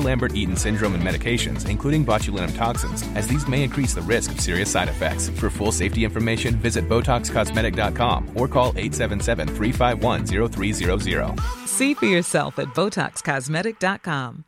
[0.00, 4.40] Lambert Eaton syndrome and medications, including botulinum toxins, as these may increase the risk of
[4.40, 5.28] serious side effects.
[5.28, 11.40] For full safety information, visit BotoxCosmetic.com or call 877 351 0300.
[11.66, 14.44] See for yourself at BotoxCosmetic.com.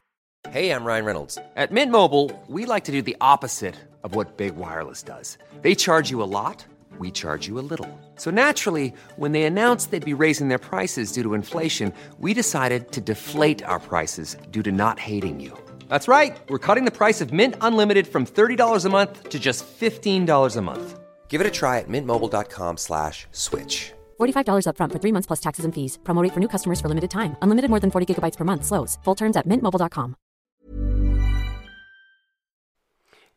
[0.51, 1.39] Hey, I'm Ryan Reynolds.
[1.57, 5.37] At Mint Mobile, we like to do the opposite of what Big Wireless does.
[5.61, 6.65] They charge you a lot,
[6.99, 7.89] we charge you a little.
[8.19, 12.93] So naturally, when they announced they'd be raising their prices due to inflation, we decided
[12.93, 15.53] to deflate our prices due to not hating you.
[15.89, 16.39] That's right.
[16.49, 20.63] We're cutting the price of Mint Unlimited from $30 a month to just $15 a
[20.63, 20.99] month.
[21.29, 23.93] Give it a try at mintmobile.com slash switch.
[24.19, 25.99] $45 upfront for three months plus taxes and fees.
[26.03, 27.37] Promo rate for new customers for limited time.
[27.43, 28.65] Unlimited more than 40 gigabytes per month.
[28.65, 28.99] Slows.
[29.05, 30.17] Full terms at mintmobile.com.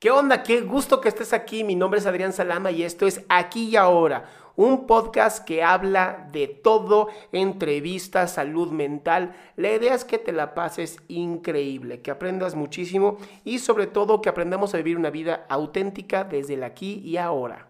[0.01, 0.41] ¿Qué onda?
[0.41, 1.63] Qué gusto que estés aquí.
[1.63, 6.27] Mi nombre es Adrián Salama y esto es Aquí y Ahora, un podcast que habla
[6.31, 9.35] de todo, entrevistas, salud mental.
[9.55, 14.29] La idea es que te la pases increíble, que aprendas muchísimo y sobre todo que
[14.29, 17.67] aprendamos a vivir una vida auténtica desde el aquí y ahora.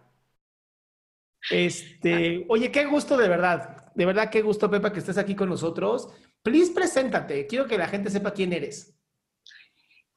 [1.50, 3.91] Este, oye, qué gusto de verdad.
[3.96, 6.09] De verdad, qué gusto, Pepa, que estés aquí con nosotros.
[6.41, 7.46] Please, preséntate.
[7.47, 9.00] Quiero que la gente sepa quién eres.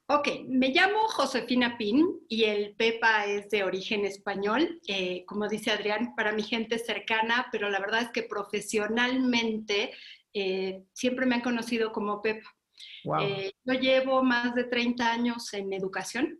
[0.07, 5.71] Ok, me llamo Josefina Pin y el Pepa es de origen español, eh, como dice
[5.71, 9.95] Adrián, para mi gente cercana, pero la verdad es que profesionalmente
[10.35, 12.55] eh, siempre me han conocido como Pepa.
[13.23, 16.39] Eh, yo llevo más de 30 años en educación.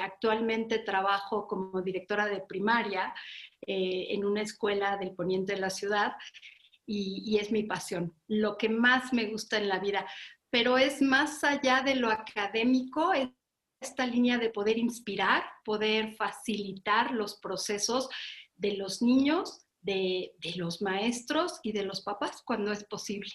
[0.00, 3.14] actualmente trabajo como directora de primaria
[3.66, 6.12] en una escuela del poniente de la ciudad
[6.86, 10.04] y, y, es mi pasión, lo que más me gusta en la vida
[10.52, 13.10] pero es más allá de lo académico,
[13.80, 18.10] esta línea de poder inspirar, poder facilitar los procesos
[18.54, 23.30] de los niños, de, los maestros y de los papás cuando es posible.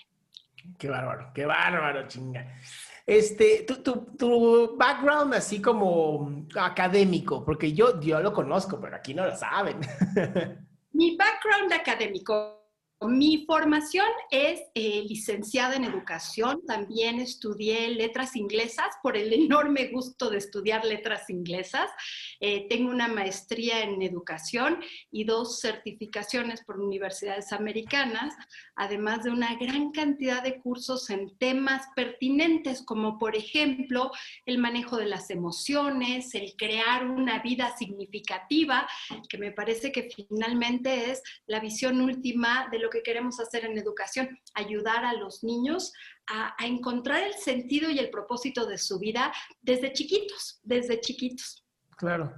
[0.77, 2.55] Qué bárbaro, qué bárbaro, chinga.
[3.03, 9.35] Este, tu, background así como académico, porque yo, yo lo conozco, pero aquí no lo
[9.35, 9.79] saben.
[10.93, 12.56] Mi background académico,
[13.01, 20.31] mi formación es eh, licenciada en educación, también estudié letras inglesas por el enorme gusto
[20.31, 21.91] de estudiar letras inglesas.
[22.39, 24.79] Eh, tengo una maestría en educación
[25.11, 28.35] y dos certificaciones por universidades americanas,
[28.75, 34.11] además de una gran cantidad de cursos en temas pertinentes como por ejemplo
[34.45, 38.87] el manejo de las emociones, el crear una vida significativa,
[39.29, 43.77] que me parece que finalmente es la visión última de lo que queremos hacer en
[43.77, 45.93] educación, ayudar a los niños
[46.27, 51.63] a, encontrar el sentido y el propósito de su vida desde chiquitos, desde chiquitos.
[51.95, 52.33] Claro.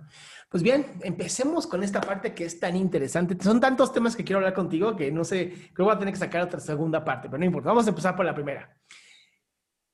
[0.50, 3.38] Pues bien, empecemos con esta parte que es tan interesante.
[3.44, 6.14] Son tantos temas que quiero hablar contigo que no sé, creo que voy a tener
[6.14, 7.70] que sacar otra segunda parte, pero no importa.
[7.70, 8.74] Vamos a empezar por la primera.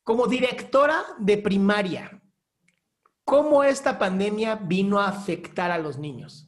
[0.04, 2.22] Como directora de primaria,
[3.24, 6.45] ¿cómo esta pandemia vino a afectar a los niños?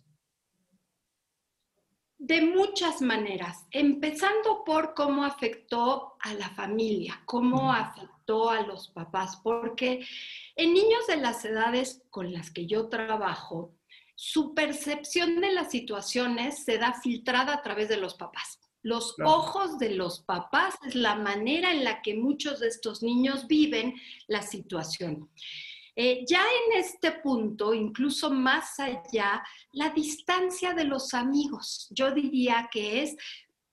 [2.27, 9.39] De muchas maneras, empezando por cómo afectó a la familia, cómo afectó a los papás,
[9.41, 10.05] porque
[10.57, 13.71] en niños de las edades con las que yo trabajo,
[14.15, 18.59] su percepción de las situaciones se da filtrada a través de los papás.
[18.81, 23.47] Los ojos de los papás es la manera en la que muchos de estos niños
[23.47, 23.95] viven
[24.27, 25.29] la situación.
[25.99, 32.69] Eh, ya en este punto, incluso más allá, la distancia de los amigos, yo diría
[32.71, 33.17] que es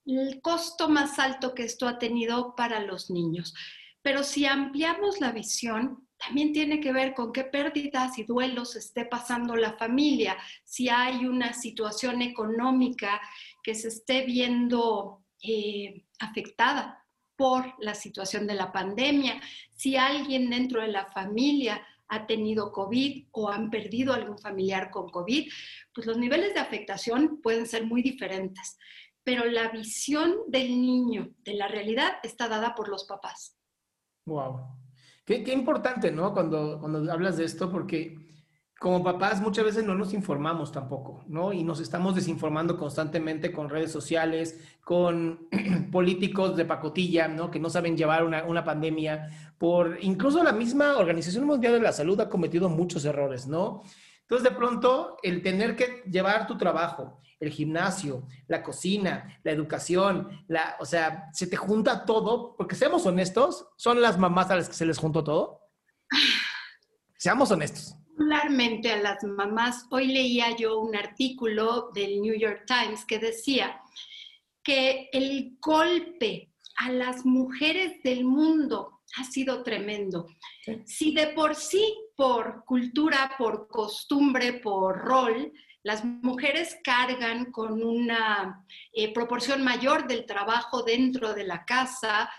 [0.06, 3.52] el costo más alto que esto ha tenido para los niños.
[4.00, 9.04] Pero si ampliamos la visión, también tiene que ver con qué pérdidas y duelos esté
[9.04, 13.20] pasando la familia, si hay una situación económica
[13.62, 17.04] que se esté viendo eh, afectada
[17.36, 19.42] por la situación de la pandemia,
[19.74, 25.08] si alguien dentro de la familia ha tenido COVID o han perdido algún familiar con
[25.08, 25.50] COVID,
[25.94, 28.78] pues los niveles de afectación pueden ser muy diferentes,
[29.22, 33.56] pero la visión del niño de la realidad está dada por los papás.
[34.26, 34.60] Wow.
[35.24, 36.34] Qué, importante, ¿no?
[36.34, 38.23] Cuando, cuando hablas de esto, porque
[38.84, 41.54] como papás muchas veces no nos informamos tampoco, ¿no?
[41.54, 45.48] Y nos estamos desinformando constantemente con redes sociales, con
[45.90, 47.50] políticos de pacotilla, ¿no?
[47.50, 51.92] Que no saben llevar una, una, pandemia, por incluso la misma Organización Mundial de la
[51.92, 53.84] Salud ha cometido muchos errores, ¿no?
[54.20, 60.44] Entonces, de pronto, el tener que llevar tu trabajo, el gimnasio, la cocina, la educación,
[60.46, 64.68] la, o sea, se te junta todo, porque seamos honestos, son las mamás a las
[64.68, 65.70] que se les juntó todo.
[67.16, 73.04] Seamos honestos particularmente a las mamás, hoy leía yo un artículo del New York Times
[73.04, 73.80] que decía
[74.62, 80.26] que el golpe a las mujeres del mundo ha sido tremendo.
[80.84, 85.52] Si de por sí, por cultura, por costumbre, por rol,
[85.82, 92.30] las mujeres cargan con una eh, proporción mayor del trabajo dentro de la casa,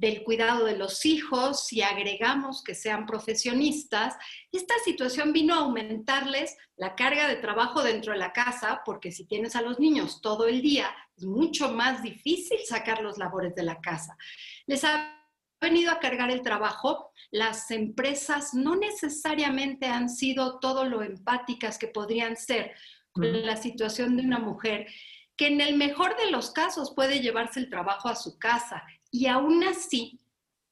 [0.00, 4.16] del cuidado de los hijos, si agregamos que sean profesionistas,
[4.50, 9.26] esta situación vino a aumentarles la carga de trabajo dentro de la casa, porque si
[9.26, 10.88] tienes a los niños todo el día,
[11.18, 14.16] es mucho más difícil sacar los labores de la casa.
[14.66, 15.22] Les ha
[15.60, 21.88] venido a cargar el trabajo, las empresas no necesariamente han sido todo lo empáticas que
[21.88, 22.72] podrían ser
[23.12, 24.86] con la situación de una mujer
[25.36, 29.26] que en el mejor de los casos puede llevarse el trabajo a su casa y
[29.26, 30.20] aún así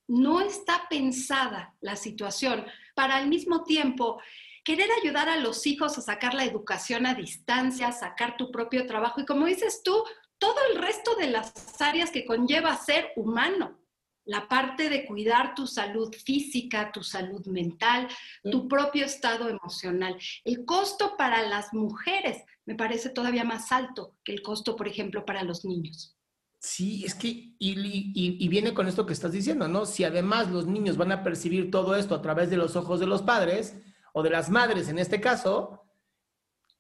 [0.07, 2.65] no está pensada la situación
[2.95, 4.21] para al mismo tiempo
[4.65, 9.21] querer ayudar a los hijos a sacar la educación a distancia, sacar tu propio trabajo
[9.21, 10.05] y como dices tú,
[10.39, 13.79] todo el resto de las áreas que conlleva ser humano.
[14.25, 18.09] La parte de cuidar tu salud física, tu salud mental,
[18.51, 20.19] tu propio estado emocional.
[20.45, 25.25] El costo para las mujeres me parece todavía más alto que el costo, por ejemplo,
[25.25, 26.18] para los niños.
[26.61, 29.87] Sí, es que, y, viene con esto que estás diciendo, ¿no?
[29.87, 33.07] Si además los niños van a percibir todo esto a través de los ojos de
[33.07, 33.77] los padres,
[34.13, 35.85] o de las madres en este caso,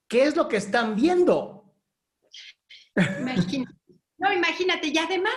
[0.08, 1.72] ¿qué es lo que están viendo?
[3.20, 3.78] Imagínate.
[4.16, 5.36] No, imagínate, y además,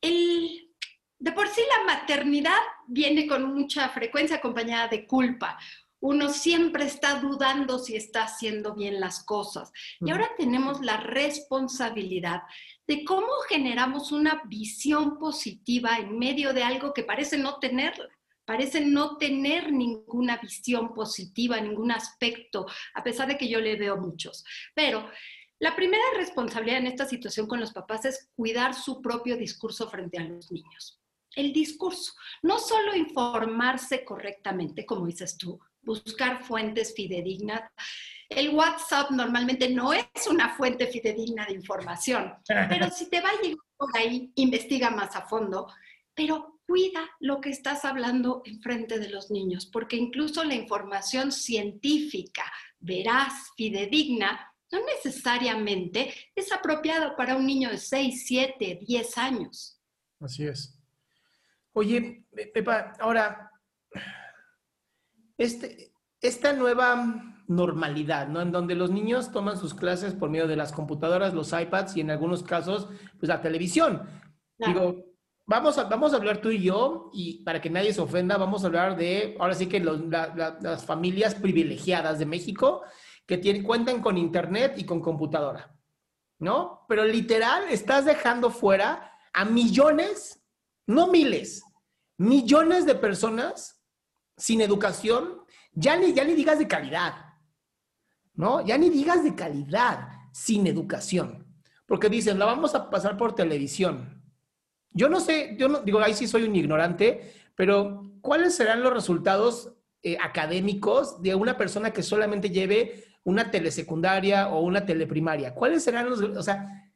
[0.00, 0.74] el,
[1.18, 5.58] de por sí la maternidad viene con mucha frecuencia acompañada de culpa
[6.00, 9.70] uno siempre está dudando si está haciendo bien las cosas.
[10.00, 12.42] Y ahora tenemos la responsabilidad
[12.86, 18.08] de cómo generamos una visión positiva en medio de algo que parece no tenerla.
[18.46, 23.96] Parece no tener ninguna visión positiva, ningún aspecto, a pesar de que yo le veo
[23.96, 24.44] muchos.
[24.74, 25.08] Pero
[25.60, 30.18] la primera responsabilidad en esta situación con los papás es cuidar su propio discurso frente
[30.18, 30.98] a los niños.
[31.36, 37.62] El discurso, no solo informarse correctamente, como dices tú, buscar fuentes fidedignas.
[38.28, 43.42] El WhatsApp normalmente no es una fuente fidedigna de información, pero si te va a
[43.42, 45.66] llegar por ahí, investiga más a fondo,
[46.14, 51.32] pero cuida lo que estás hablando en frente de los niños, porque incluso la información
[51.32, 52.44] científica,
[52.78, 59.80] veraz, fidedigna, no necesariamente es apropiada para un niño de 6, 7, 10 años.
[60.20, 60.78] Así es.
[61.72, 62.24] Oye,
[62.54, 63.50] Pepa, ahora
[65.40, 68.42] este, esta nueva normalidad, ¿no?
[68.42, 72.02] En donde los niños toman sus clases por medio de las computadoras, los iPads y
[72.02, 72.88] en algunos casos,
[73.18, 74.02] pues la televisión.
[74.58, 75.02] Digo,
[75.46, 78.62] vamos a, vamos a hablar tú y yo, y para que nadie se ofenda, vamos
[78.62, 82.82] a hablar de, ahora sí que las familias privilegiadas de México
[83.24, 85.74] que tienen, cuentan con internet y con computadora,
[86.38, 86.84] ¿no?
[86.86, 90.44] Pero literal, estás dejando fuera a millones,
[90.86, 91.62] no miles,
[92.18, 93.79] millones de personas
[94.40, 95.42] sin educación,
[95.72, 97.14] ya ni, ya ni digas de calidad,
[98.34, 98.64] ¿no?
[98.64, 101.46] Ya ni digas de calidad sin educación.
[101.86, 104.24] Porque dicen, la vamos a pasar por televisión.
[104.92, 108.92] Yo no sé, yo no, digo, ahí sí soy un ignorante, pero ¿cuáles serán los
[108.92, 115.54] resultados eh, académicos de una persona que solamente lleve una telesecundaria o una teleprimaria?
[115.54, 116.92] ¿Cuáles serán los, o sea,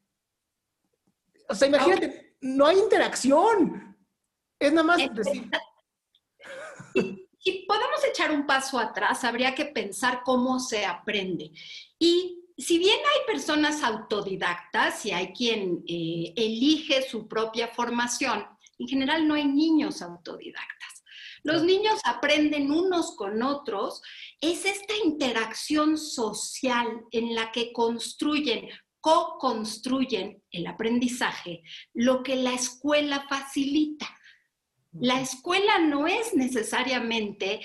[1.48, 3.96] o sea, imagínate, no hay interacción.
[4.58, 5.50] Es nada más decir.
[7.44, 11.50] Si podemos echar un paso atrás, habría que pensar cómo se aprende.
[11.98, 18.46] Y si bien hay personas autodidactas y hay quien eh, elige su propia formación,
[18.78, 21.04] en general no hay niños autodidactas.
[21.42, 24.00] Los niños aprenden unos con otros.
[24.40, 28.70] Es esta interacción social en la que construyen
[29.04, 34.06] co-construyen el aprendizaje, lo que la escuela facilita.
[35.00, 37.60] La escuela no es necesariamente,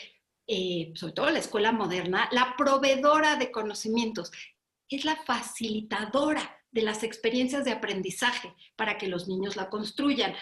[0.48, 4.32] eh, sobre todo la escuela moderna, la proveedora de conocimientos,
[4.90, 10.34] es la facilitadora de las experiencias de aprendizaje para que los niños la construyan.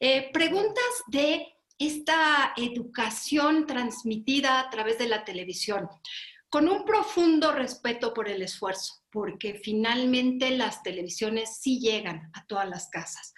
[0.00, 1.46] Eh, preguntas de
[1.78, 5.88] esta educación transmitida a través de la televisión,
[6.48, 12.68] con un profundo respeto por el esfuerzo, porque finalmente las televisiones sí llegan a todas
[12.68, 13.34] las casas.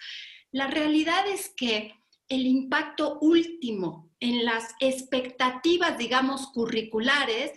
[0.51, 1.93] La realidad es que
[2.27, 7.51] el impacto último en las expectativas, digamos, curriculares,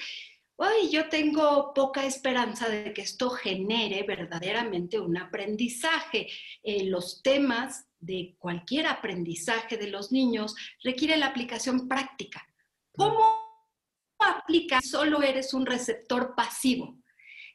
[0.56, 6.28] hoy yo tengo poca esperanza de que esto genere verdaderamente un aprendizaje.
[6.62, 12.46] en los temas de cualquier aprendizaje de los niños requiere la aplicación práctica.
[12.92, 13.38] ¿Cómo
[14.18, 14.88] aplicas?
[14.88, 16.96] Solo eres un receptor pasivo.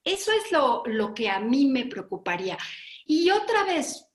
[0.04, 2.58] Eso es lo, lo que a mí me preocuparía.
[3.06, 4.06] Y otra vez,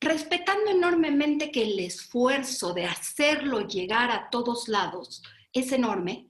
[0.00, 6.28] respetando enormemente que el esfuerzo de hacerlo llegar a todos lados es enorme,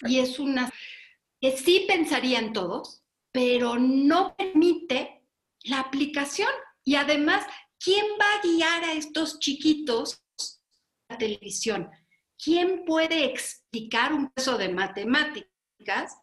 [0.00, 0.72] y es una
[1.40, 5.24] que sí pensaría en todos, pero no permite
[5.64, 6.48] la aplicación.
[6.84, 7.44] Y además,
[7.78, 10.22] ¿quién va a guiar a estos chiquitos
[11.08, 11.90] a la televisión?
[12.42, 15.48] ¿Quién puede explicar un peso de matemáticas?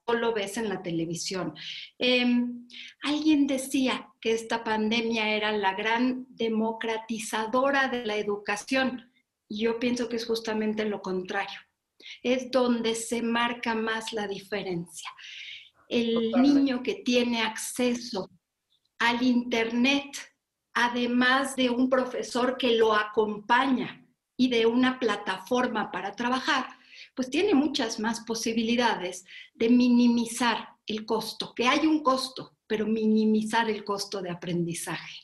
[0.06, 1.56] o lo ves en la televisión.
[1.98, 2.68] Em,
[3.02, 9.12] alguien decía que esta pandemia era la gran democratizadora de la educación.
[9.48, 11.60] Y yo pienso que es justamente lo contrario.
[12.24, 15.08] Es donde se marca más la diferencia.
[15.90, 18.32] El niño que tiene acceso
[18.98, 20.18] al Internet
[20.74, 26.66] además de un profesor que lo acompaña y de una plataforma para trabajar,
[27.16, 33.70] pues tiene muchas más posibilidades de minimizar el costo, que hay un costo, pero minimizar
[33.70, 35.22] el costo de aprendizaje.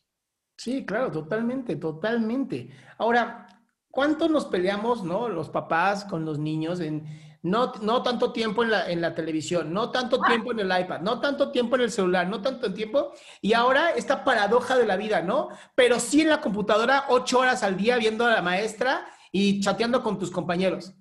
[0.58, 2.70] Sí, claro, totalmente, totalmente.
[2.98, 3.48] Ahora,
[3.90, 7.06] ¿cuánto nos peleamos, no, los papás con los niños en
[7.44, 11.02] no, no tanto tiempo en la, en la televisión, no tanto tiempo en el iPad,
[11.02, 13.14] no tanto tiempo en el celular, no tanto tiempo.
[13.42, 15.50] Y ahora esta paradoja de la vida, ¿no?
[15.74, 20.04] Pero sí en la computadora ocho horas al día viendo a la maestra y chateando
[20.04, 20.94] con tus compañeros.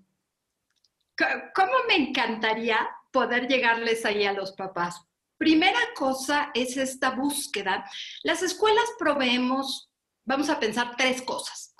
[1.54, 5.02] ¿Cómo me encantaría poder llegarles ahí a los papás?
[5.36, 7.88] Primera cosa es esta búsqueda.
[8.22, 9.90] Las escuelas proveemos,
[10.24, 11.74] vamos a pensar tres cosas.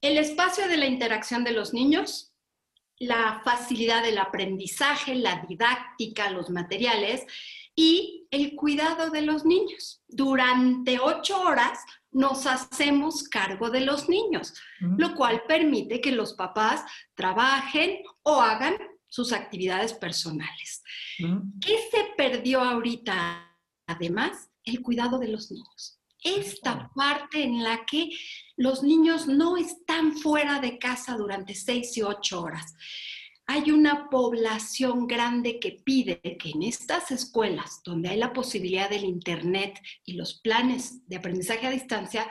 [0.00, 2.32] El espacio de la interacción de los niños,
[2.98, 7.26] la facilidad del aprendizaje, la didáctica, los materiales
[7.74, 10.02] y el cuidado de los niños.
[10.08, 11.80] Durante ocho horas
[12.10, 18.76] nos hacemos cargo de los niños, lo cual permite que los papás trabajen o hagan
[19.08, 20.82] sus actividades personales.
[21.16, 23.56] ¿Qué se perdió ahorita?
[23.86, 26.00] Además, el cuidado de los niños.
[26.24, 28.10] Esta parte en la que
[28.56, 32.74] los niños no están fuera de casa durante seis y ocho horas.
[33.46, 39.04] Hay una población grande que pide que en estas escuelas, donde hay la posibilidad del
[39.04, 42.28] Internet y los planes de aprendizaje a distancia,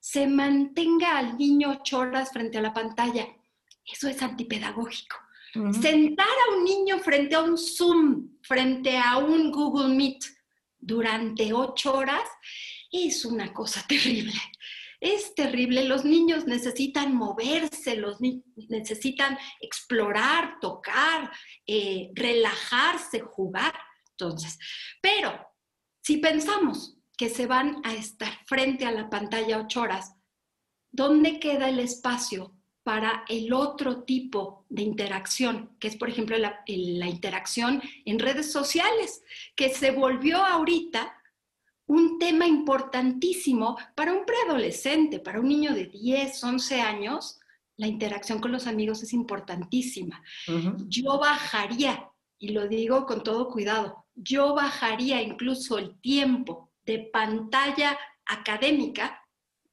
[0.00, 3.26] se mantenga al niño ocho horas frente a la pantalla.
[3.84, 5.25] Eso es antipedagógico.
[5.80, 10.24] Sentar a un niño frente a un Zoom, frente a un Google Meet
[10.78, 12.28] durante ocho horas,
[12.90, 14.34] es una cosa terrible
[15.00, 15.84] es terrible.
[15.84, 18.18] Los niños necesitan moverse, los
[18.68, 21.30] necesitan explorar, tocar,
[21.66, 23.74] eh, relajarse, jugar.
[24.10, 24.58] Entonces,
[25.00, 25.46] pero
[26.02, 30.14] si pensamos que se van a estar frente a la pantalla ocho horas,
[30.90, 32.55] ¿dónde queda el espacio
[32.86, 38.52] para el otro tipo de interacción, que es, por ejemplo, la, la interacción en redes
[38.52, 39.24] sociales,
[39.56, 41.12] que se volvió ahorita
[41.86, 47.40] un tema importantísimo para un preadolescente, para un niño de 10, 11 años,
[47.76, 50.22] la interacción con los amigos es importantísima.
[50.86, 57.98] Yo bajaría, y lo digo con todo cuidado, yo bajaría incluso el tiempo de pantalla
[58.26, 59.25] académica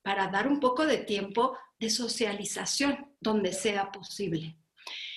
[0.04, 4.58] para dar un poco de tiempo de socialización donde sea posible.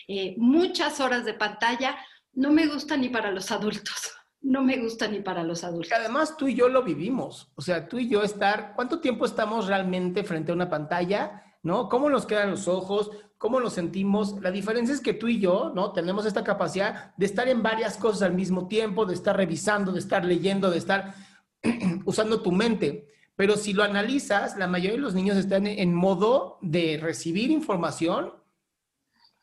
[0.08, 1.98] Eh, muchas horas de pantalla
[2.32, 4.12] no me gustan ni para los adultos
[4.46, 5.92] no me gusta ni para los adultos.
[5.92, 7.50] Además, tú y yo lo vivimos.
[7.56, 11.42] O sea, tú y yo estar, ¿cuánto tiempo estamos realmente frente a una pantalla?
[11.64, 11.88] ¿No?
[11.88, 13.10] ¿Cómo nos quedan los ojos?
[13.38, 14.40] ¿Cómo nos sentimos?
[14.40, 15.92] La diferencia es que tú y yo, ¿no?
[15.92, 19.98] Tenemos esta capacidad de estar en varias cosas al mismo tiempo, de estar revisando, de
[19.98, 21.14] estar leyendo, de estar
[22.04, 23.08] usando tu mente.
[23.36, 28.32] Pero si lo analizas, la mayoría de los niños están en modo de recibir información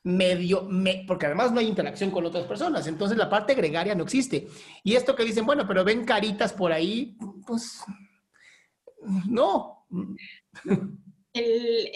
[0.03, 0.67] medio,
[1.07, 4.49] porque además no hay interacción con otras personas, entonces la parte gregaria no existe.
[4.83, 7.83] Y esto que dicen, bueno, pero ven caritas por ahí, pues
[9.27, 9.85] no.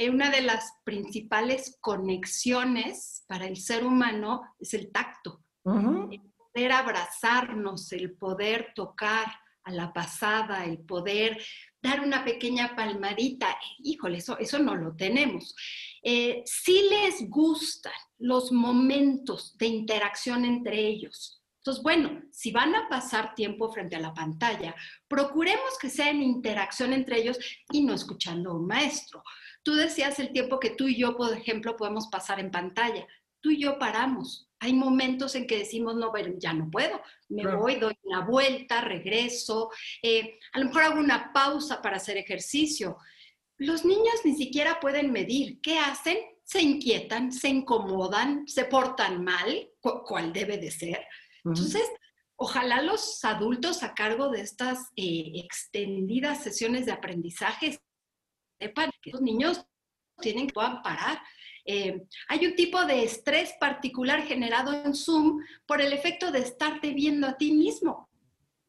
[0.10, 5.44] una de las principales conexiones para el ser humano es el tacto.
[5.66, 9.28] El poder abrazarnos, el poder tocar
[9.64, 11.38] a la pasada, el poder
[11.82, 13.58] dar una pequeña palmadita.
[13.80, 15.56] Híjole, eso, eso no lo tenemos.
[16.04, 21.42] Eh, si les gustan los momentos de interacción entre ellos.
[21.58, 24.74] Entonces, bueno, si van a pasar tiempo frente a la pantalla,
[25.08, 27.38] procuremos que sea en interacción entre ellos
[27.72, 29.22] y no escuchando a un maestro.
[29.64, 33.06] Tú decías el tiempo que tú y yo, por ejemplo, podemos pasar en pantalla.
[33.42, 34.47] Tú y yo paramos.
[34.60, 39.70] Hay momentos en que decimos, no, ya no puedo, me voy, doy una vuelta, regreso,
[40.02, 42.98] eh, a lo mejor hago una pausa para hacer ejercicio.
[43.58, 45.60] Los niños ni siquiera pueden medir.
[45.62, 46.18] ¿Qué hacen?
[46.44, 51.06] Se inquietan, se incomodan, se portan mal, cual debe de ser.
[51.44, 51.84] Entonces,
[52.36, 57.80] ojalá los adultos a cargo de estas eh, extendidas sesiones de aprendizaje
[58.60, 59.66] sepan que los niños
[60.20, 61.22] tienen que puedan parar.
[61.68, 66.94] Eh, hay un tipo de estrés particular generado en Zoom por el efecto de estarte
[66.94, 68.10] viendo a ti mismo.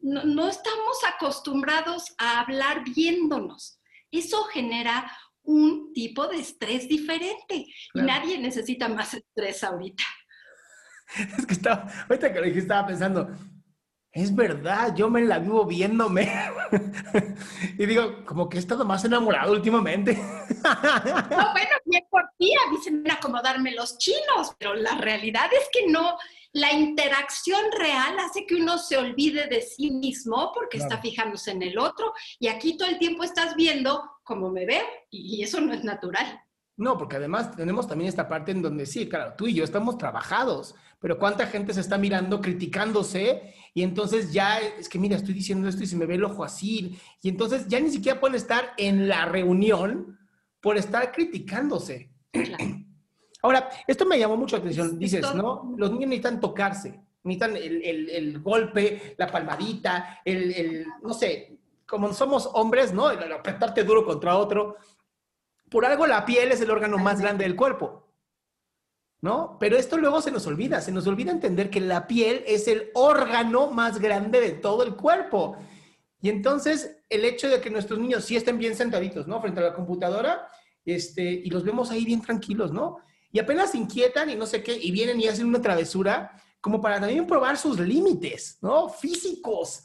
[0.01, 3.81] no estamos acostumbrados a hablar viéndonos.
[4.11, 5.11] Eso genera
[5.49, 7.67] un tipo de estrés diferente.
[7.95, 10.05] Y nadie necesita más estrés ahorita.
[11.39, 13.31] Es que estaba, ahorita que lo dije, estaba pensando,
[14.13, 16.33] es verdad, yo me la vivo viéndome.
[17.79, 20.15] y digo, como que he estado más enamorado últimamente.
[20.15, 25.51] no, bueno, bien por ti, a mí se me acomodarme los chinos, pero la realidad
[25.53, 26.17] es que no,
[26.53, 31.63] la interacción real hace que uno se olvide de sí mismo porque está fijándose en
[31.63, 35.73] el otro y aquí todo el tiempo estás viendo cómo me veo y eso no
[35.73, 36.43] es natural.
[36.79, 39.99] No, porque además tenemos también esta parte en donde sí, claro, tú y yo estamos
[39.99, 45.35] trabajados, pero cuánta gente se está mirando, criticándose y entonces ya es que mira, estoy
[45.35, 48.37] diciendo esto y se me ve el ojo así y entonces ya ni siquiera pueden
[48.37, 50.19] estar en la reunión
[50.61, 52.11] por estar criticándose.
[53.43, 54.99] Ahora, esto me llamó mucho la atención.
[54.99, 55.75] Dices, ¿no?
[55.77, 62.93] Los niños necesitan tocarse, necesitan el, golpe, la palmadita, el, no sé, como somos hombres,
[62.93, 63.11] ¿no?
[63.11, 64.77] El, apretarte duro contra otro.
[65.71, 68.08] Por algo la piel es el órgano más grande del cuerpo.
[69.21, 69.57] ¿No?
[69.59, 72.91] Pero esto luego se nos olvida, se nos olvida entender que la piel es el
[72.95, 75.57] órgano más grande de todo el cuerpo.
[76.21, 79.41] Y entonces, el hecho de que nuestros niños sí estén bien sentaditos, ¿no?
[79.41, 80.49] Frente a la computadora,
[80.85, 82.99] este, y los vemos ahí bien tranquilos, ¿no?
[83.31, 86.81] y apenas se inquietan y no sé qué, y vienen y hacen una travesura, como
[86.81, 88.89] para también probar sus límites, ¿no?
[88.89, 89.85] Físicos.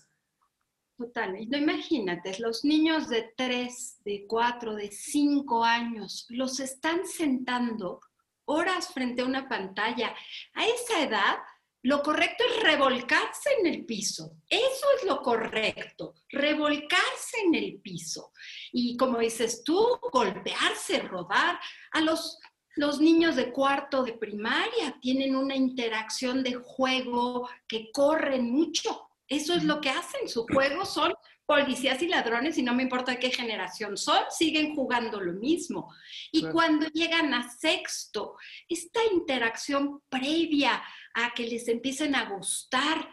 [0.97, 7.99] Total, no imagínate, los niños de 3, de 4, de 5 años, los están sentando
[8.45, 10.15] horas frente a una pantalla.
[10.53, 11.37] A esa edad,
[11.83, 14.37] lo correcto es revolcarse en el piso.
[14.49, 18.31] Eso es lo correcto, revolcarse en el piso.
[18.71, 21.59] Y como dices tú, golpearse, rodar.
[21.91, 22.39] A los
[22.75, 29.09] los niños de cuarto de primaria tienen una interacción de juego que corren mucho.
[29.27, 30.27] Eso es lo que hacen.
[30.27, 31.13] Su juego son
[31.45, 35.93] policías y ladrones y no me importa qué generación son, siguen jugando lo mismo.
[36.31, 38.35] Y cuando llegan a sexto,
[38.67, 40.81] esta interacción previa
[41.13, 43.09] a que les empiecen a gustar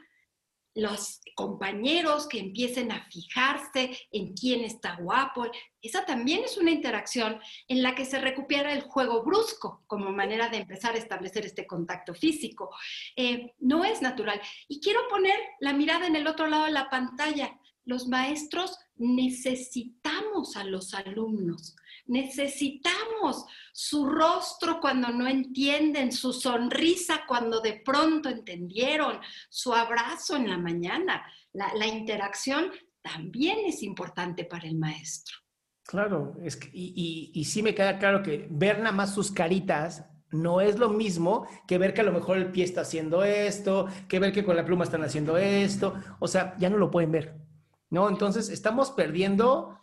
[0.75, 5.51] los compañeros que empiecen a fijarse en quién está guapo.
[5.83, 10.49] Esa también es una interacción en la que se recupera el juego brusco como manera
[10.49, 12.71] de empezar a establecer este contacto físico.
[13.17, 14.41] Eh, no es natural.
[14.69, 17.59] Y quiero poner la mirada en el otro lado de la pantalla.
[17.91, 21.75] Los maestros necesitamos a los alumnos.
[22.07, 30.49] Necesitamos su rostro cuando no entienden, su sonrisa cuando de pronto entendieron, su abrazo en
[30.49, 31.21] la mañana.
[31.53, 32.71] La, interacción
[33.03, 35.39] también es importante para el maestro.
[35.83, 40.79] Claro, es y, sí me queda claro que ver nada más sus caritas no es
[40.79, 44.31] lo mismo que ver que a lo mejor el pie está haciendo esto, que ver
[44.31, 45.95] que con la pluma están haciendo esto.
[46.21, 47.50] O sea, ya no lo pueden ver.
[47.91, 48.09] ¿No?
[48.09, 49.79] Entonces estamos perdiendo,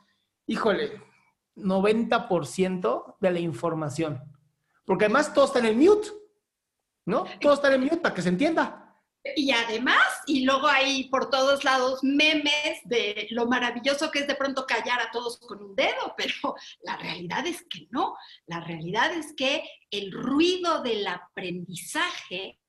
[0.48, 1.02] híjole,
[1.56, 4.24] 90% de la información.
[4.86, 6.10] Porque además todo está en el mute,
[7.06, 7.26] ¿no?
[7.42, 8.88] Todo está en el mute para que se entienda.
[9.36, 14.36] Y además, y luego hay por todos lados memes de lo maravilloso que es de
[14.36, 18.16] pronto callar a todos con un dedo, pero la realidad es que no.
[18.46, 22.60] La realidad es que el ruido del aprendizaje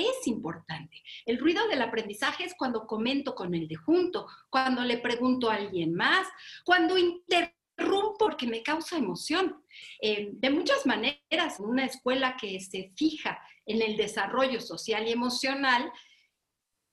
[0.00, 1.02] es importante.
[1.24, 5.54] El ruido del aprendizaje es cuando comento con el de junto, cuando le pregunto a
[5.54, 6.26] alguien más,
[6.64, 9.62] cuando inter interrumpo porque me causa emoción.
[10.00, 15.90] Eh, de muchas maneras, una escuela que se fija en el desarrollo social y emocional,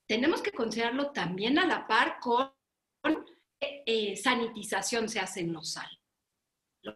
[0.07, 2.51] tenemos que considerarlo también a la par con
[3.59, 5.75] eh, sanitización se hace en los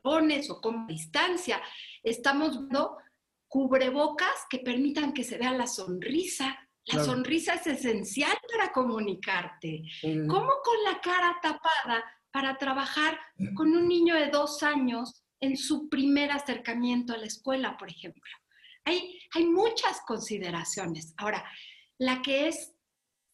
[0.03, 1.61] salones o con distancia.
[2.03, 2.97] Estamos viendo
[3.47, 6.57] cubrebocas que permitan que se vea la sonrisa.
[6.85, 9.83] La sonrisa es esencial para comunicarte.
[10.01, 13.19] ¿Cómo con la cara tapada para trabajar
[13.55, 18.31] con un niño de dos años en su primer acercamiento a la escuela, por ejemplo?
[18.85, 21.13] Hay, hay muchas consideraciones.
[21.17, 21.43] Ahora,
[21.97, 22.73] la que es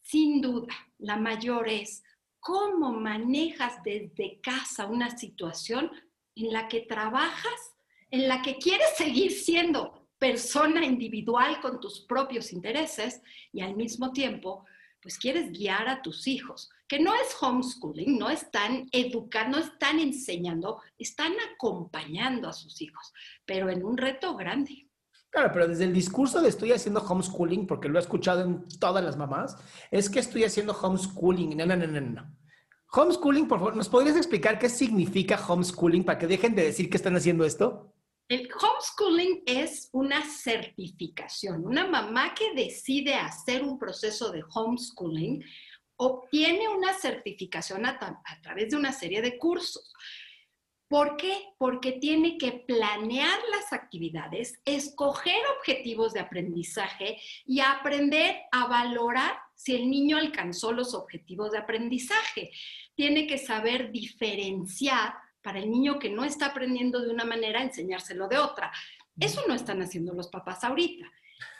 [0.02, 2.02] sin duda la mayor es
[2.40, 5.90] cómo manejas desde casa una situación
[6.34, 7.74] en la que trabajas,
[8.10, 13.20] en la que quieres seguir siendo persona individual con tus propios intereses
[13.52, 14.64] y al mismo tiempo,
[15.02, 20.00] pues quieres guiar a tus hijos, que no es homeschooling, no están educando, no están
[20.00, 23.12] enseñando, están acompañando a sus hijos,
[23.44, 24.88] pero en un reto grande.
[25.28, 29.04] Claro, pero desde el discurso de estoy haciendo homeschooling, porque lo he escuchado en todas
[29.04, 29.58] las mamás,
[29.90, 31.54] es que estoy haciendo homeschooling.
[31.54, 32.36] No, no, no, no, no.
[32.90, 36.96] Homeschooling, por favor, ¿nos podrías explicar qué significa homeschooling para que dejen de decir que
[36.96, 37.93] están haciendo esto?
[38.28, 41.66] El homeschooling es una certificación.
[41.66, 45.44] Una mamá que decide hacer un proceso de homeschooling
[45.96, 49.92] obtiene una certificación a, a través de una serie de cursos.
[50.88, 51.36] ¿Por qué?
[51.58, 59.74] Porque tiene que planear las actividades, escoger objetivos de aprendizaje y aprender a valorar si
[59.74, 62.50] el niño alcanzó los objetivos de aprendizaje.
[62.94, 68.26] Tiene que saber diferenciar para el niño que no está aprendiendo de una manera, enseñárselo
[68.28, 68.72] de otra.
[69.20, 71.04] Eso no están haciendo los papás ahorita.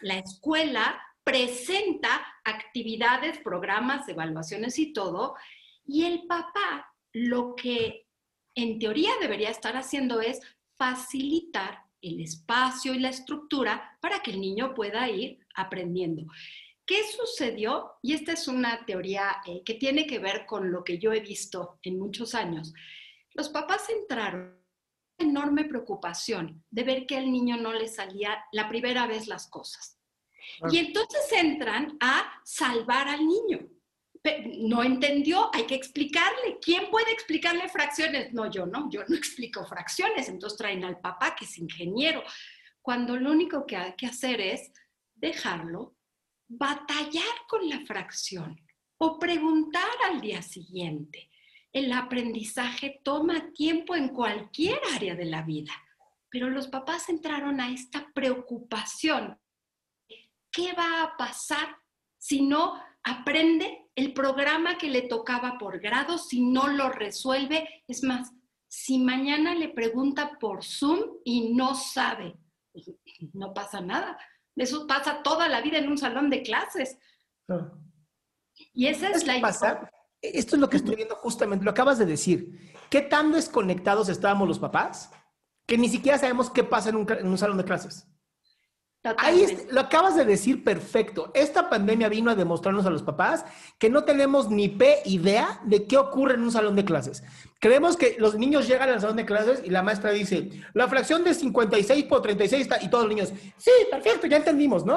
[0.01, 5.37] La escuela presenta actividades, programas, evaluaciones y todo,
[5.87, 8.07] y el papá lo que
[8.55, 10.41] en teoría debería estar haciendo es
[10.77, 16.25] facilitar el espacio y la estructura para que el niño pueda ir aprendiendo.
[16.87, 17.93] ¿Qué sucedió?
[18.03, 21.21] Y esta es una teoría eh, que tiene que ver con lo que yo he
[21.21, 22.73] visto en muchos años.
[23.35, 24.59] Los papás entraron
[25.19, 29.49] en enorme preocupación de ver que al niño no le salía la primera vez las
[29.49, 29.99] cosas.
[30.71, 33.69] Y entonces entran a salvar al niño
[34.59, 36.59] no entendió, hay que explicarle.
[36.61, 38.33] ¿Quién puede explicarle fracciones?
[38.33, 40.29] No, yo no, yo no explico fracciones.
[40.29, 42.23] Entonces traen al papá que es ingeniero,
[42.81, 44.73] cuando lo único que hay que hacer es
[45.15, 45.97] dejarlo
[46.49, 48.61] batallar con la fracción
[48.99, 51.31] o preguntar al día siguiente.
[51.75, 55.73] El aprendizaje toma tiempo en cualquier área de la vida,
[56.31, 59.39] pero los papás entraron a esta preocupación.
[60.51, 61.77] ¿Qué va a pasar
[62.17, 68.03] si no aprende el programa que le tocaba por grado, si no lo resuelve, es
[68.03, 68.33] más,
[68.67, 72.37] si mañana le pregunta por Zoom y no sabe,
[73.35, 74.19] no pasa nada.
[74.57, 76.99] Eso pasa toda la vida en un salón de clases.
[78.73, 79.91] Y esa es la pasa?
[80.33, 82.75] Esto es lo que estoy viendo justamente, lo acabas de decir.
[82.91, 85.11] ¿Qué tan desconectados estábamos los papás
[85.67, 88.07] que ni siquiera sabemos qué pasa en un, en un salón de clases?
[89.19, 91.31] Ahí lo acabas de decir perfecto.
[91.35, 93.45] Esta pandemia vino a demostrarnos a los papás
[93.79, 97.23] que no tenemos ni p idea de qué ocurre en un salón de clases.
[97.61, 101.23] Creemos que los niños llegan al salón de clases y la maestra dice, la fracción
[101.23, 104.97] de 56 por 36 está, y todos los niños, sí, perfecto, ya entendimos, ¿no?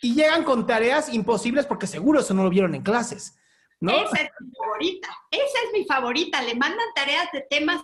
[0.00, 3.36] Y llegan con tareas imposibles porque seguro eso no lo vieron en clases.
[3.80, 3.92] ¿No?
[3.92, 6.42] Esa es mi favorita, esa es mi favorita.
[6.42, 7.82] Le mandan tareas de temas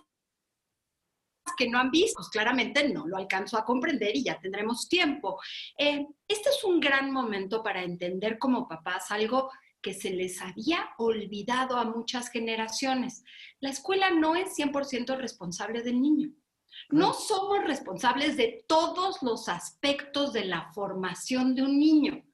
[1.57, 5.41] que no han visto, pues claramente no lo alcanzo a comprender y ya tendremos tiempo.
[5.79, 10.91] Eh, este es un gran momento para entender como papás algo que se les había
[10.97, 13.23] olvidado a muchas generaciones.
[13.61, 16.31] La escuela no es 100% responsable del niño.
[16.89, 22.25] No somos responsables de todos los aspectos de la formación de un niño.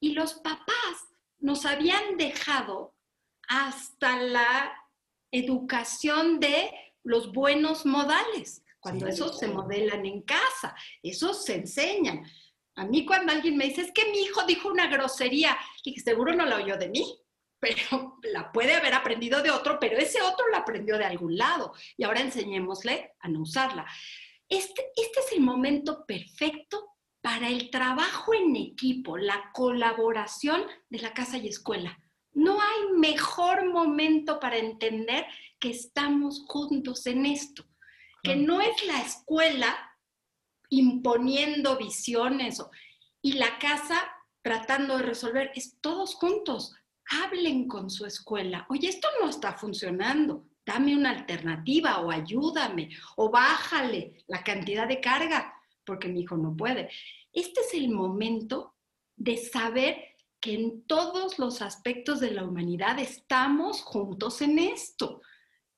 [0.00, 1.07] Y los papás
[1.38, 2.94] nos habían dejado
[3.48, 4.72] hasta la
[5.30, 6.70] educación de
[7.02, 12.24] los buenos modales, cuando esos se modelan en casa, esos se enseñan.
[12.76, 16.34] A mí cuando alguien me dice, es que mi hijo dijo una grosería, y seguro
[16.34, 17.18] no la oyó de mí,
[17.58, 21.72] pero la puede haber aprendido de otro, pero ese otro la aprendió de algún lado.
[21.96, 23.86] Y ahora enseñémosle a no usarla.
[24.48, 31.12] Este, este es el momento perfecto para el trabajo en equipo, la colaboración de la
[31.12, 31.98] casa y escuela.
[32.32, 35.26] No hay mejor momento para entender
[35.58, 37.64] que estamos juntos en esto,
[38.22, 39.76] que no es la escuela
[40.70, 42.62] imponiendo visiones
[43.22, 44.00] y la casa
[44.42, 46.74] tratando de resolver, es todos juntos.
[47.22, 48.66] Hablen con su escuela.
[48.68, 50.44] Oye, esto no está funcionando.
[50.64, 55.57] dame una alternativa o ayúdame o bájale la cantidad de carga
[55.88, 56.90] porque mi hijo no puede.
[57.32, 58.74] Este es el momento
[59.16, 59.96] de saber
[60.38, 65.22] que en todos los aspectos de la humanidad estamos juntos en esto.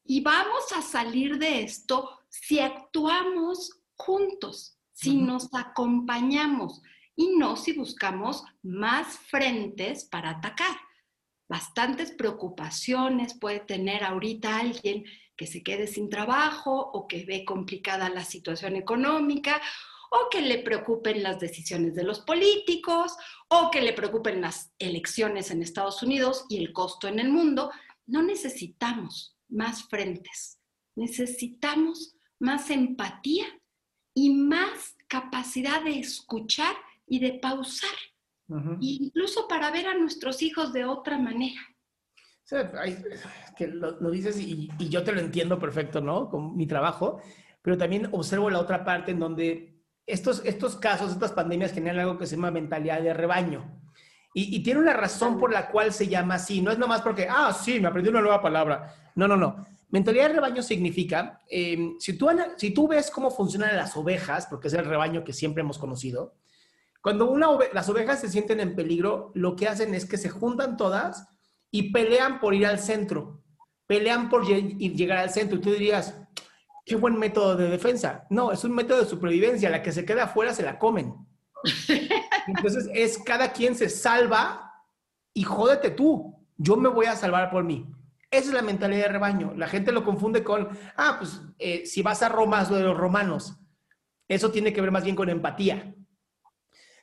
[0.04, 6.82] Y vamos a salir de esto si actuamos juntos, si nos acompañamos
[7.14, 10.76] y no si buscamos más frentes para atacar
[11.50, 15.04] bastantes preocupaciones puede tener ahorita alguien
[15.36, 19.60] que se quede sin trabajo o que ve complicada la situación económica
[20.10, 23.16] o que le preocupen las decisiones de los políticos
[23.48, 27.70] o que le preocupen las elecciones en Estados Unidos y el costo en el mundo.
[28.06, 30.58] No necesitamos más frentes,
[30.94, 33.46] necesitamos más empatía
[34.14, 36.74] y más capacidad de escuchar
[37.06, 37.90] y de pausar
[38.80, 41.60] incluso para ver a nuestros hijos de otra manera.
[43.56, 46.28] que lo, dices y, yo te lo entiendo perfecto, ¿no?
[46.28, 47.20] Con mi trabajo,
[47.62, 49.79] pero también observo la otra parte en donde
[50.12, 53.80] estos, estos casos, estas pandemias generan algo que se llama mentalidad de rebaño.
[54.32, 56.62] Y, tiene una razón por la cual se llama así.
[56.62, 58.94] No es nomás porque, ah, sí, me aprendí una nueva palabra.
[59.16, 59.66] No, no, no.
[59.88, 64.68] Mentalidad de rebaño significa, em, si, tú, si tú ves cómo funcionan las ovejas, porque
[64.68, 66.36] es el rebaño que siempre hemos conocido,
[67.02, 67.36] cuando
[67.72, 71.26] las ovejas se sienten en peligro, lo que hacen es que se juntan todas
[71.70, 73.42] y pelean por ir al centro.
[73.86, 75.58] Pelean por llegar al centro.
[75.58, 76.14] Y tú dirías,
[76.90, 78.26] qué buen método de defensa.
[78.30, 79.70] No, es un método de supervivencia.
[79.70, 81.14] La que se queda afuera se la comen.
[82.48, 84.74] Entonces es cada quien se salva
[85.32, 86.44] y jódete tú.
[86.56, 87.86] Yo me voy a salvar por mí.
[88.28, 89.54] Esa es la mentalidad de rebaño.
[89.56, 92.82] La gente lo confunde con, ah, pues eh, si vas a Roma, es lo de
[92.82, 93.56] los romanos.
[94.26, 95.94] Eso tiene que ver más bien con empatía.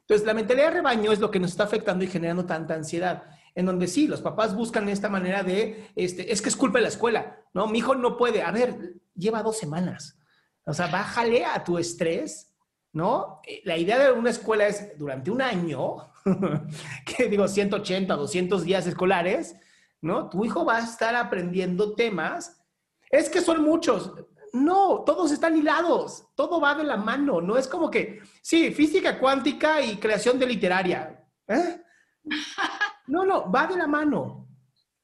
[0.01, 3.23] Entonces, la mentalidad de rebaño es lo que nos está afectando y generando tanta ansiedad.
[3.57, 6.83] En donde sí, los papás buscan esta manera de, este, es que es culpa de
[6.83, 7.65] la escuela, ¿no?
[7.65, 8.43] Mi hijo no puede.
[8.43, 10.19] A ver, lleva dos semanas.
[10.63, 12.53] O sea, bájale a tu estrés,
[12.93, 13.41] ¿no?
[13.47, 15.95] Eh, la idea de una escuela es durante un año,
[17.17, 19.55] que digo 180, 200 días escolares,
[20.01, 20.29] ¿no?
[20.29, 22.63] Tu hijo va a estar aprendiendo temas.
[23.09, 24.13] Es que son muchos.
[24.53, 29.17] No, todos están hilados, todo va de la mano, no es como que, sí, física
[29.17, 31.25] cuántica y creación de literaria.
[31.47, 31.81] ¿eh?
[33.07, 34.47] No, no, va de la mano.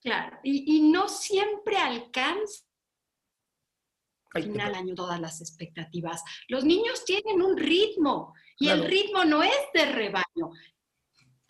[0.02, 2.66] Claro, y, no siempre alcanza
[4.34, 6.24] al final año todas las expectativas.
[6.50, 10.52] Los niños tienen un ritmo y el ritmo no es de rebaño,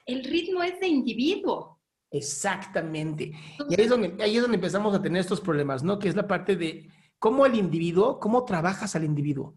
[0.05, 1.81] el ritmo es de individuo.
[2.11, 3.31] Exactamente.
[3.69, 5.97] Y ahí es, donde, ahí es donde empezamos a tener estos problemas, ¿no?
[5.97, 9.55] Que es la parte de cómo el individuo, cómo trabajas al individuo.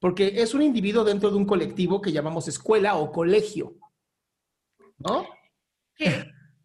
[0.00, 3.76] Porque es un individuo dentro de un colectivo que llamamos escuela o colegio.
[4.98, 5.28] ¿No?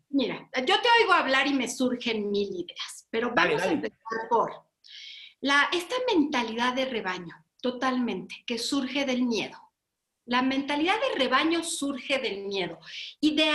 [0.10, 4.68] Mira, yo te oigo hablar y me surgen mil ideas, pero vamos a empezar por
[5.40, 9.58] la, esta mentalidad de rebaño, totalmente, que surge del miedo.
[10.26, 12.80] La mentalidad de rebaño surge del miedo
[13.20, 13.50] y de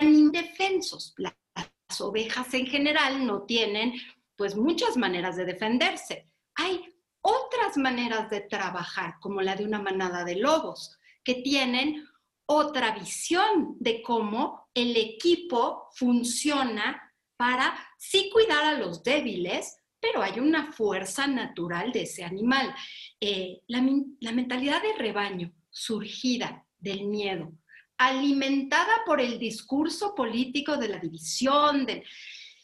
[0.00, 1.14] indefensos.
[1.16, 3.94] Las ovejas en general no tienen
[4.36, 6.30] pues muchas maneras de defenderse.
[6.54, 12.07] Hay otras maneras de trabajar, como la de una manada de lobos, que tienen
[12.50, 20.40] otra visión de cómo el equipo funciona para sí cuidar a los débiles, pero hay
[20.40, 22.74] una fuerza natural de ese animal.
[23.20, 23.86] Eh, la,
[24.20, 27.52] la mentalidad de rebaño surgida del miedo,
[27.98, 32.02] alimentada por el discurso político de la división, del,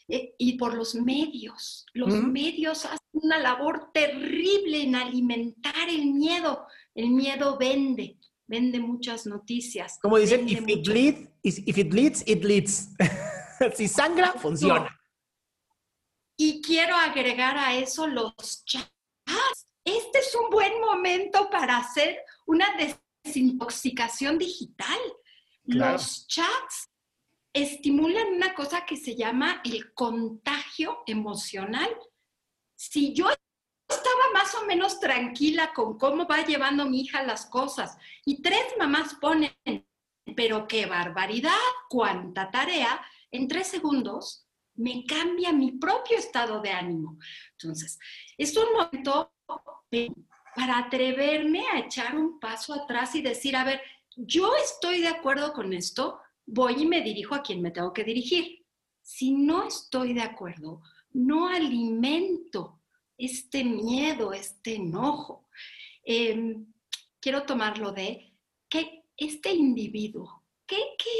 [0.07, 1.85] eh, y por los medios.
[1.93, 6.67] Los medios hacen una labor terrible en alimentar el miedo.
[6.93, 8.17] El miedo vende,
[8.47, 9.97] vende muchas noticias.
[10.01, 12.89] Como dicen, if it, bleeds, if it bleeds, it leads.
[13.75, 14.99] si sangra, funciona.
[16.37, 18.91] Y quiero agregar a eso los chats.
[19.83, 22.65] Este es un buen momento para hacer una
[23.23, 24.99] desintoxicación digital.
[25.63, 26.89] Los chats
[27.53, 31.89] estimulan una cosa que se llama el contagio emocional.
[32.75, 33.29] Si yo
[33.87, 38.63] estaba más o menos tranquila con cómo va llevando mi hija las cosas y tres
[38.77, 39.53] mamás ponen,
[40.35, 41.51] pero qué barbaridad,
[41.89, 42.99] cuánta tarea,
[43.31, 47.17] en tres segundos me cambia mi propio estado de ánimo.
[47.51, 47.97] Entonces,
[48.37, 49.31] es un momento
[50.55, 53.81] para atreverme a echar un paso atrás y decir, a ver,
[54.15, 58.03] yo estoy de acuerdo con esto, voy y me dirijo a quien me tengo que
[58.03, 58.65] dirigir.
[59.01, 60.81] Si no estoy de acuerdo,
[61.13, 62.81] no alimento
[63.17, 65.47] este miedo, este enojo.
[66.03, 66.65] Em,
[67.19, 68.33] quiero tomarlo de
[68.69, 70.77] que este individuo, ¿qué,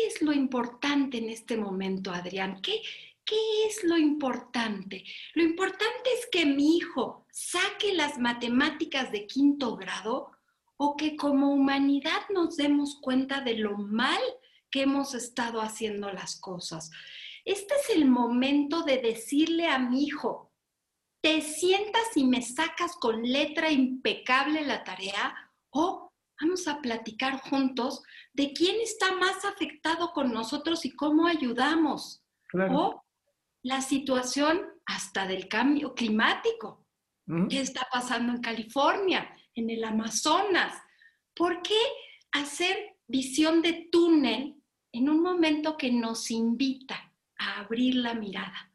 [0.07, 2.61] es lo importante en este momento, Adrián?
[2.61, 2.81] ¿Qué,
[3.23, 3.35] ¿qué
[3.67, 5.03] es lo importante?
[5.33, 10.31] Lo importante es que mi hijo saque las matemáticas de quinto grado
[10.77, 14.21] o que como humanidad nos demos cuenta de lo mal
[14.69, 16.91] que hemos estado haciendo las cosas.
[17.45, 20.51] Este es el momento de decirle a mi hijo,
[21.25, 25.35] te sientas y me sacas con letra impecable la tarea
[25.71, 32.21] o vamos a platicar juntos de quién está más afectado con nosotros y cómo ayudamos.
[32.53, 33.03] O
[33.63, 36.85] la situación hasta del cambio climático.
[37.49, 40.79] ¿Qué está pasando en California, en el Amazonas?
[41.33, 41.81] ¿Por qué
[42.33, 44.61] hacer visión de túnel
[44.91, 48.74] en un momento que nos invita a abrir la mirada?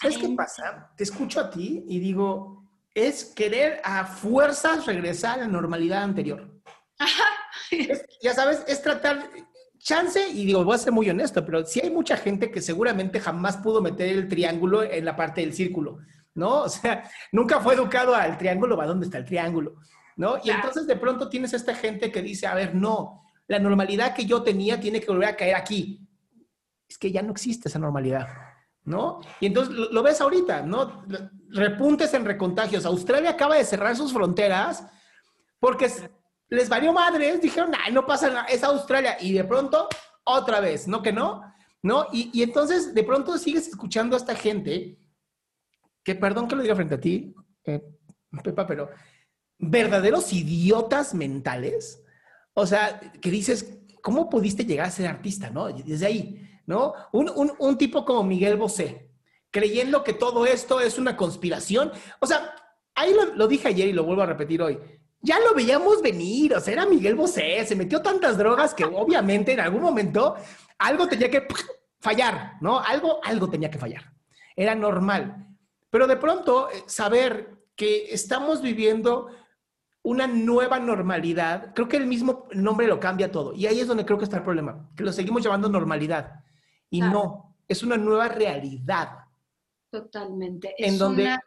[0.00, 0.92] ¿Sabes qué pasa?
[0.96, 6.50] Te escucho a ti y digo, es querer a fuerzas regresar a la normalidad anterior.
[8.22, 9.28] ya sabes, es tratar,
[9.78, 13.20] chance, y digo, voy a ser muy honesto, pero sí hay mucha gente que seguramente
[13.20, 15.98] jamás pudo meter el triángulo en la parte del círculo,
[16.34, 16.62] ¿no?
[16.62, 19.76] O sea, nunca fue educado al triángulo, ¿va dónde está el triángulo?
[20.16, 20.36] ¿No?
[20.42, 24.26] Y entonces de pronto tienes esta gente que dice, a ver, no, la normalidad que
[24.26, 26.06] yo tenía tiene que volver a caer aquí.
[26.88, 28.26] Es que ya no existe esa normalidad,
[28.88, 29.20] ¿no?
[29.40, 31.04] Y entonces lo, ves ahorita, ¿no?
[31.50, 32.86] Repuntes en recontagios.
[32.86, 34.84] Australia acaba de cerrar sus fronteras
[35.60, 35.90] porque
[36.48, 39.18] les valió madres, dijeron, ay, no pasa nada, es Australia.
[39.20, 39.88] Y de pronto,
[40.24, 41.42] otra vez, ¿no que no?
[41.82, 42.06] ¿No?
[42.12, 44.98] Y, entonces, de pronto sigues escuchando a esta gente,
[46.02, 47.82] que perdón que lo diga frente a ti, eh,
[48.42, 48.88] Pepa, pero
[49.58, 52.02] verdaderos idiotas mentales.
[52.54, 55.68] O sea, que dices, ¿cómo pudiste llegar a ser artista, no?
[55.68, 56.94] Desde ahí, ¿no?
[57.12, 59.10] Un, tipo como Miguel Bosé,
[59.50, 61.90] creyendo que todo esto es una conspiración.
[62.20, 62.54] O sea,
[62.94, 64.78] ahí lo dije ayer y lo vuelvo a repetir hoy
[65.20, 69.52] ya lo veíamos venir, o sea, era Miguel Bosé, se metió tantas drogas que obviamente
[69.52, 70.36] en algún momento
[70.78, 71.46] algo tenía que
[72.00, 72.78] fallar, ¿no?
[72.78, 74.12] Algo, algo tenía que fallar.
[74.54, 75.46] Era normal.
[75.90, 79.28] Pero de pronto, eh, saber que estamos viviendo
[80.02, 83.52] una nueva normalidad, creo que el mismo nombre lo cambia todo.
[83.54, 86.44] Y ahí es donde creo que está el problema, que lo seguimos llamando normalidad.
[86.90, 89.18] Y no, es una nueva realidad.
[89.90, 90.74] Totalmente.
[90.78, 91.38] En donde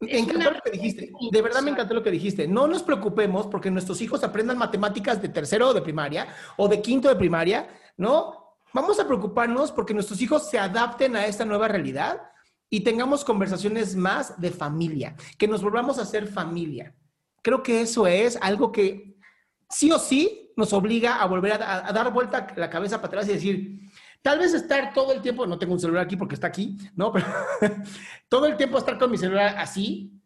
[0.00, 1.10] me encantó lo que dijiste.
[1.30, 2.46] De verdad me encantó lo que dijiste.
[2.46, 7.08] No nos preocupemos porque nuestros hijos aprendan matemáticas de tercero de primaria o de quinto
[7.08, 8.56] de primaria, ¿no?
[8.74, 12.20] Vamos a preocuparnos porque nuestros hijos se adapten a esta nueva realidad
[12.68, 16.94] y tengamos conversaciones más de familia, que nos volvamos a ser familia.
[17.40, 19.16] Creo que eso es algo que
[19.70, 23.28] sí o sí nos obliga a volver a, a dar vuelta la cabeza para atrás
[23.28, 23.85] y decir,
[24.26, 27.12] Tal vez estar todo el tiempo, no tengo un celular aquí porque está aquí, ¿no?
[27.12, 27.28] Pero
[28.28, 30.20] todo el tiempo estar con mi celular así,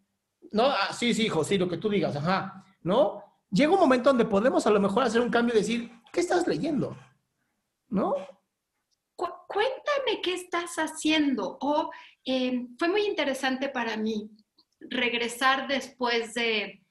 [0.53, 0.69] ¿no?
[0.69, 3.23] Ah, sí, sí, hijo, sí, lo que tú digas, ajá, ¿no?
[3.51, 6.47] Llega un momento donde podemos a lo mejor hacer un cambio y decir, ¿qué estás
[6.47, 6.97] leyendo?
[7.91, 8.15] ¿No?
[9.17, 11.59] cuéntame qué estás haciendo.
[11.61, 11.91] O
[12.25, 14.31] em, fue muy interesante para mí
[14.81, 16.83] regresar después de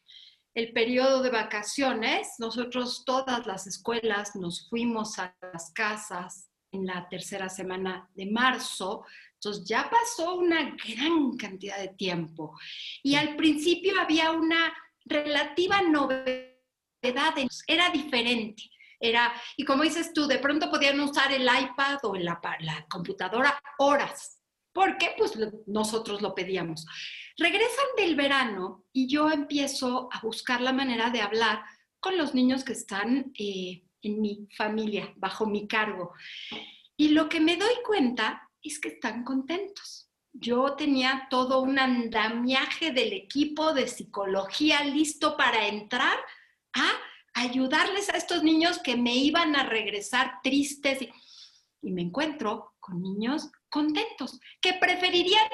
[0.54, 2.36] el periodo de vacaciones.
[2.38, 9.06] Nosotros, todas las escuelas, nos fuimos a las casas en la tercera semana de marzo.
[9.36, 12.58] Entonces ya pasó una gran cantidad de tiempo.
[13.04, 14.74] Y al principio había una
[15.06, 16.54] relativa novedad,
[17.68, 18.64] era diferente.
[19.00, 22.42] Era, y como dices tú, de pronto podían usar el iPad o la,
[22.90, 24.42] computadora horas,
[24.74, 26.86] porque pues nosotros lo pedíamos.
[27.38, 31.64] Regresan del verano y yo empiezo a buscar la manera de hablar
[32.02, 36.14] con los niños que están eh, en mi familia, bajo mi cargo.
[36.96, 40.10] Y lo que me doy cuenta es que están contentos.
[40.32, 46.18] Yo tenía todo un andamiaje del equipo de psicología listo para entrar
[46.74, 46.92] a
[47.34, 51.12] ayudarles a estos niños que me iban a regresar tristes y,
[51.82, 55.48] me encuentro con niños contentos, que preferirían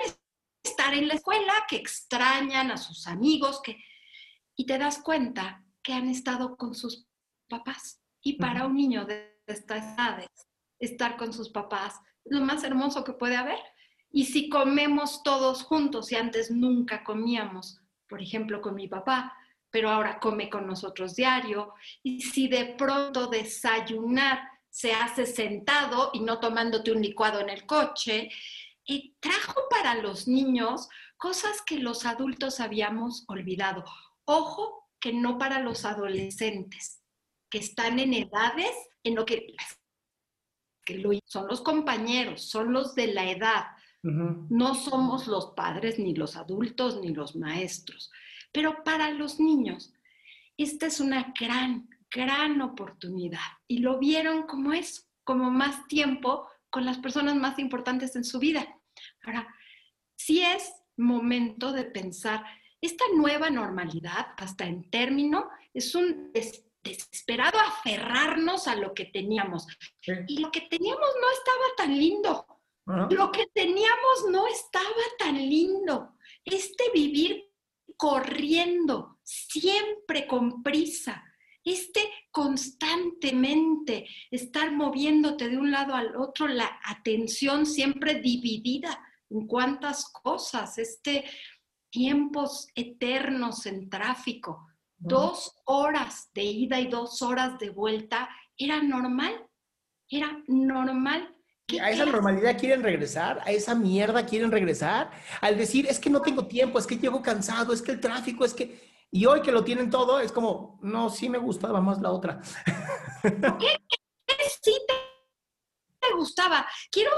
[0.64, 3.78] estar en la escuela, que extrañan a sus amigos, que...
[4.56, 7.08] y te das cuenta que han estado con sus
[7.48, 8.02] papás.
[8.28, 10.30] Y para un niño de estas edades,
[10.80, 13.60] estar con sus papás es lo más hermoso que puede haber.
[14.10, 19.38] Y si comemos todos juntos, y antes nunca comíamos, por ejemplo, con mi papá,
[19.70, 24.40] pero ahora come con nosotros diario, y si de pronto desayunar
[24.72, 28.32] se hace sentado y no tomándote un licuado en el coche,
[28.88, 33.84] y trajo para los niños cosas que los adultos habíamos olvidado.
[34.26, 37.05] Ojo que no para los adolescentes
[37.56, 39.56] que están en edades en lo que,
[40.86, 43.68] que son los compañeros, son los de la edad.
[44.04, 48.12] No somos los padres, ni los adultos, ni los maestros.
[48.52, 49.94] Pero para los niños,
[50.58, 53.40] esta es una gran, gran oportunidad.
[53.70, 58.38] Y lo vieron como eso, como más tiempo con las personas más importantes en su
[58.38, 58.68] vida.
[59.24, 59.48] Ahora,
[60.18, 62.44] sí es momento de pensar,
[62.82, 66.32] esta nueva normalidad, hasta en término, es un
[66.86, 69.68] desesperado aferrarnos a lo que teníamos.
[70.28, 72.46] Y lo que teníamos no estaba tan lindo.
[72.86, 76.16] Lo que teníamos no estaba tan lindo.
[76.46, 77.52] Este vivir
[77.98, 81.24] corriendo, siempre con prisa,
[81.64, 90.12] este constantemente estar moviéndote de un lado al otro, la atención siempre dividida en cuántas
[90.12, 91.26] cosas, este
[91.90, 94.68] tiempos eternos en tráfico,
[94.98, 99.48] dos horas de ida y dos horas de vuelta, era normal,
[100.10, 101.36] era normal.
[101.82, 103.42] ¿A esa normalidad quieren regresar?
[103.44, 105.10] ¿A esa mierda quieren regresar?
[105.42, 108.46] Al decir, es que no tengo tiempo, es que llego cansado, es que el tráfico,
[108.46, 108.96] es que...
[109.12, 112.42] Y hoy que lo tienen todo, es como, no, sí me gustaba más la otra.
[113.24, 113.78] ¿Qué,
[114.62, 116.68] sí te gustaba?
[116.92, 117.12] Quiero,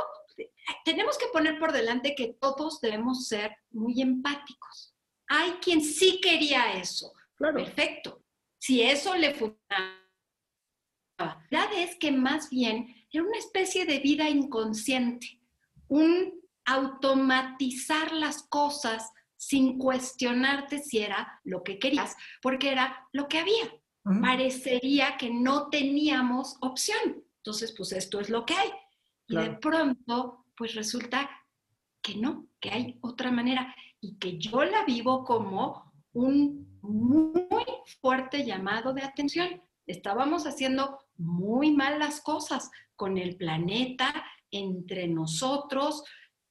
[0.86, 4.95] tenemos que poner por delante que todos debemos ser muy empáticos.
[5.28, 7.11] Hay quien sí quería eso.
[7.38, 8.23] Perfecto.
[8.57, 9.97] Si eso le funcionaba.
[11.19, 15.41] La verdad es que más bien era una especie de vida inconsciente,
[15.88, 16.33] un
[16.65, 23.73] automatizar las cosas sin cuestionarte si era lo que querías, porque era lo que había.
[24.21, 27.25] Parecería que no teníamos opción.
[27.38, 28.69] Entonces, pues esto es lo que hay.
[29.27, 31.29] Y de pronto, pues resulta
[32.01, 35.86] que no, que hay otra manera y que yo la vivo como
[36.18, 37.47] un muy
[38.01, 39.61] fuerte llamado de atención.
[39.86, 46.03] Estábamos haciendo muy mal las cosas con el planeta, entre nosotros,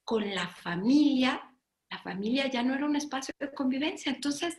[0.03, 1.53] con la familia,
[1.89, 4.11] la familia ya no era un espacio de convivencia.
[4.11, 4.57] Entonces,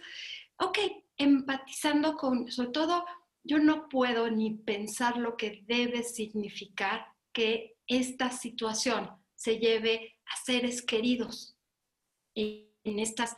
[0.59, 0.79] ok,
[1.17, 3.05] empatizando con, sobre todo,
[3.45, 10.37] yo no puedo ni pensar lo que debe significar que esta situación se lleve a
[10.45, 11.57] seres queridos
[12.35, 13.37] en estas,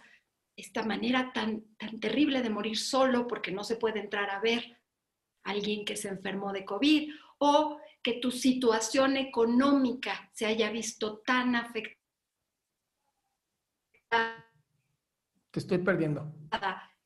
[0.61, 4.79] esta manera tan, tan terrible de morir solo porque no se puede entrar a ver
[5.45, 11.19] a alguien que se enfermó de COVID o que tu situación económica se haya visto
[11.19, 12.01] tan afectada
[15.51, 16.33] te estoy perdiendo.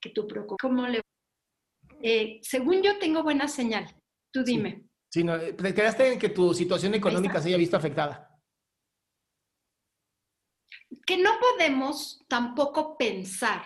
[0.00, 0.26] Que tu
[0.60, 1.00] ¿Cómo le...
[2.02, 3.86] Eh, según yo tengo buena señal.
[4.30, 4.84] Tú dime.
[5.10, 8.33] Sí, no, eh, te quedaste en que tu situación económica se haya visto afectada.
[11.06, 13.62] Que no podemos tampoco pensar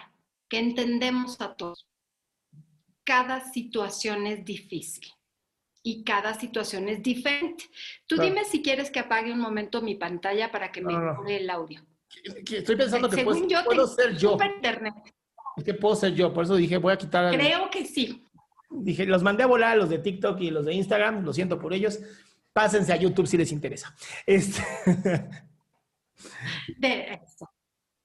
[0.48, 1.86] que entendemos a todos.
[3.04, 5.08] Cada situación es difícil
[5.82, 7.64] y cada situación es diferente.
[8.06, 11.48] Tú dime si quieres que apague un momento mi pantalla para que me no, el
[11.48, 11.80] audio.
[12.24, 14.36] Estoy pensando que puedo, ser yo.
[14.56, 14.94] Internet.
[15.56, 17.34] Es que puedo ser yo, por eso dije, voy a quitar.
[17.34, 18.24] Creo que sí.
[18.70, 21.58] Dije, los mandé a volar a los de TikTok y los de Instagram, lo siento
[21.58, 22.00] por ellos.
[22.52, 23.94] Pásense a YouTube si les interesa.
[24.26, 24.62] Este...
[26.76, 27.48] De eso.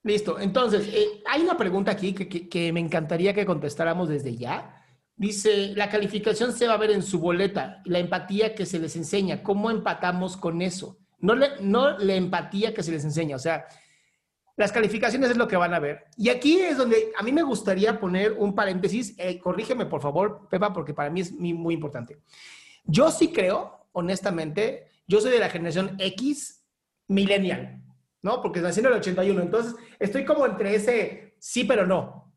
[0.04, 0.40] Listo.
[0.40, 4.84] Entonces, eh, hay una pregunta aquí que, que, me encantaría que contestáramos desde ya.
[5.16, 8.96] Dice, la calificación se va a ver en su boleta, la empatía que se les
[8.96, 9.44] enseña.
[9.44, 10.98] ¿Cómo empatamos con eso?
[11.20, 13.38] No, le, no la empatía que se les enseña.
[13.38, 13.66] O sea,
[14.56, 16.06] las calificaciones es lo que van a ver.
[16.16, 19.16] Y aquí es donde a mí me gustaría poner un paréntesis.
[19.18, 22.20] Eh, corrígeme, por favor, Pepa, porque para mí es muy, importante.
[22.84, 26.64] Yo sí creo, honestamente, yo soy de la generación X
[27.08, 27.83] millennial,
[28.24, 28.42] ¿no?
[28.42, 29.42] Porque nací en el 81.
[29.42, 32.34] Entonces, estoy como entre ese sí, pero no.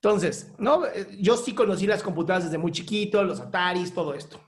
[0.00, 0.82] Entonces, ¿no?
[1.20, 4.40] Yo sí conocí las computadoras desde muy chiquito, los Ataris, todo esto.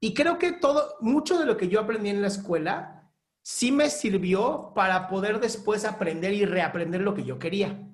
[0.00, 3.90] Y creo que todo, mucho de lo que yo aprendí en la escuela sí me
[3.90, 7.86] sirvió para poder después aprender y reaprender lo que yo quería.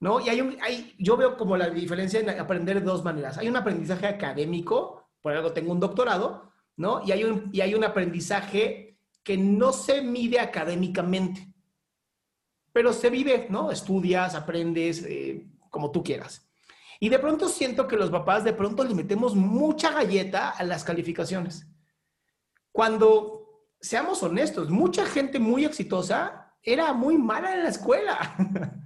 [0.00, 0.20] ¿No?
[0.20, 3.36] Y hay un, hay, yo veo como la diferencia en aprender de dos maneras.
[3.36, 7.02] Hay un aprendizaje académico, por algo tengo un doctorado, ¿no?
[7.04, 8.87] Y hay un, y hay un aprendizaje
[9.28, 11.52] que no se mide académicamente,
[12.72, 13.70] pero se vive, ¿no?
[13.70, 16.48] Estudias, aprendes, eh, como tú quieras.
[16.98, 20.82] Y de pronto siento que los papás de pronto le metemos mucha galleta a las
[20.82, 21.68] calificaciones.
[22.72, 28.34] Cuando seamos honestos, mucha gente muy exitosa era muy mala en la escuela.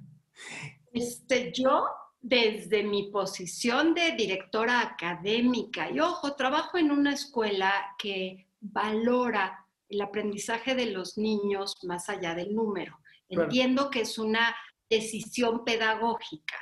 [0.95, 1.86] Este, yo,
[2.20, 9.62] desde mi posición de directora académica, y ojo, trabajo en una escuela que valora
[9.93, 12.99] el aprendizaje de los niños más allá del número.
[13.28, 14.55] Entiendo que es una
[14.88, 16.57] decisión pedagógica.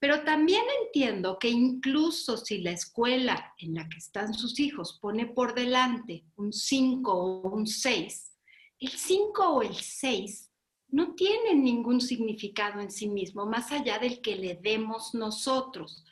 [0.00, 5.26] Pero también entiendo que incluso si la escuela en la que están sus hijos pone
[5.26, 8.36] por delante un 5 o un 6,
[8.80, 10.52] el 5 o el 6
[10.90, 16.04] no tienen ningún significado en sí mismo, más allá del que le demos nosotros.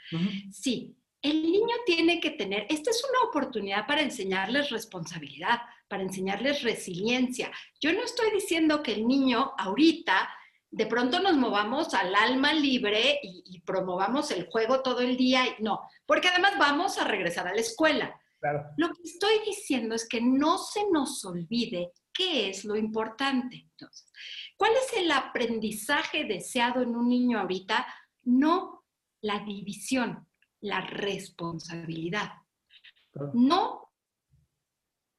[0.51, 6.63] Sí, el niño tiene que tener, esta es una oportunidad para enseñarles responsabilidad, para enseñarles
[6.63, 7.51] resiliencia.
[7.81, 10.29] Yo no estoy diciendo que el niño ahorita
[10.71, 15.45] de pronto nos movamos al alma libre y, promovamos el juego todo el día.
[15.59, 18.21] No, porque además vamos a regresar a la escuela.
[18.77, 23.67] Lo que estoy diciendo es que no se nos olvide qué es lo importante.
[23.71, 24.13] Entonces,
[24.57, 27.87] ¿cuál es el aprendizaje deseado en un niño ahorita?
[28.23, 28.85] No
[29.23, 30.29] la división,
[30.61, 32.33] la responsabilidad.
[33.33, 33.86] No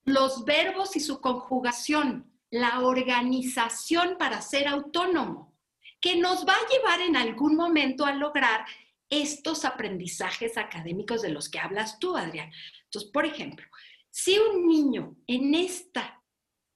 [0.07, 5.53] los verbos y su conjugación, la organización para ser autónomo,
[5.99, 8.65] que nos va a llevar en algún momento a lograr
[9.09, 12.49] estos aprendizajes académicos de los que hablas tú, Adrián.
[12.85, 13.65] Entonces, por ejemplo,
[14.09, 16.23] si un niño en esta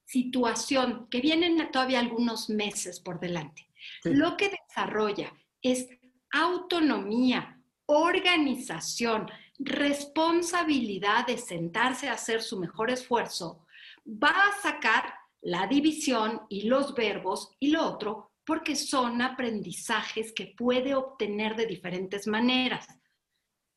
[0.03, 3.65] situación, que vienen todavía algunos meses por delante,
[4.03, 5.87] lo que desarrolla es
[6.31, 9.31] autonomía, organización,
[9.63, 13.65] responsabilidad de sentarse a hacer su mejor esfuerzo,
[14.05, 20.53] va a sacar la división y los verbos y lo otro porque son aprendizajes que
[20.57, 22.87] puede obtener de diferentes maneras.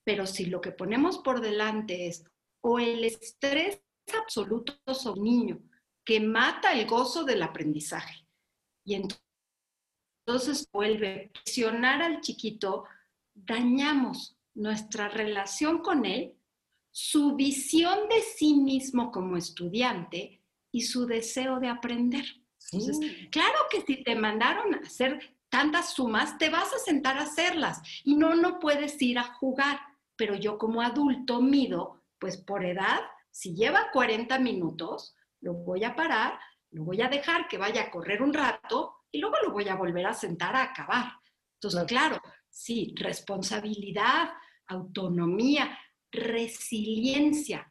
[0.04, 2.24] Pero si lo que ponemos por delante es
[2.62, 3.80] o el estrés
[4.18, 5.62] absoluto sobre un niño
[6.04, 8.26] que mata el gozo del aprendizaje
[8.84, 8.94] y
[10.26, 12.84] entonces vuelve a presionar al chiquito,
[13.34, 16.34] dañamos nuestra relación con él,
[16.90, 22.24] su visión de sí mismo como estudiante y su deseo de aprender.
[22.72, 27.22] Entonces, claro que si te mandaron a hacer tantas sumas, te vas a sentar a
[27.22, 29.80] hacerlas y no, no puedes ir a jugar.
[30.16, 33.00] Pero yo como adulto mido, pues por edad,
[33.30, 36.38] si lleva 40 minutos, lo voy a parar,
[36.70, 39.76] lo voy a dejar que vaya a correr un rato y luego lo voy a
[39.76, 41.12] volver a sentar a acabar.
[41.56, 42.20] Entonces, claro,
[42.54, 44.30] sí, responsabilidad,
[44.68, 45.76] autonomía,
[46.10, 47.70] resiliencia,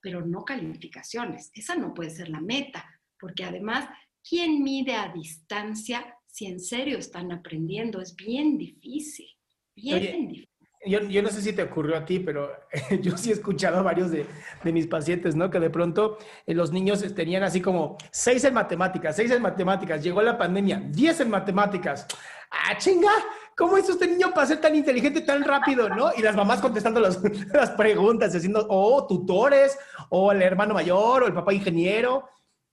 [0.00, 1.50] pero no calificaciones.
[1.54, 2.84] Esa no puede ser la meta,
[3.18, 3.88] porque además,
[4.28, 8.00] ¿quién mide a distancia si en serio están aprendiendo?
[8.00, 9.28] Es bien difícil,
[9.74, 10.48] bien difícil.
[10.86, 12.50] Yo, yo, no sé si te ocurrió a ti, pero
[13.00, 14.26] yo sí he escuchado a varios de,
[14.62, 15.48] de mis pacientes, ¿no?
[15.48, 20.02] Que de pronto eh, los niños tenían así como seis en matemáticas, seis en matemáticas,
[20.02, 22.06] llegó la pandemia, diez en matemáticas.
[22.50, 23.12] ¡Ah, chinga!
[23.56, 26.10] ¿Cómo hizo este niño para ser tan inteligente tan rápido, no?
[26.16, 27.20] Y las mamás contestando las,
[27.52, 29.78] las preguntas, diciendo, oh, tutores,
[30.10, 32.28] o el hermano mayor, o el papá ingeniero,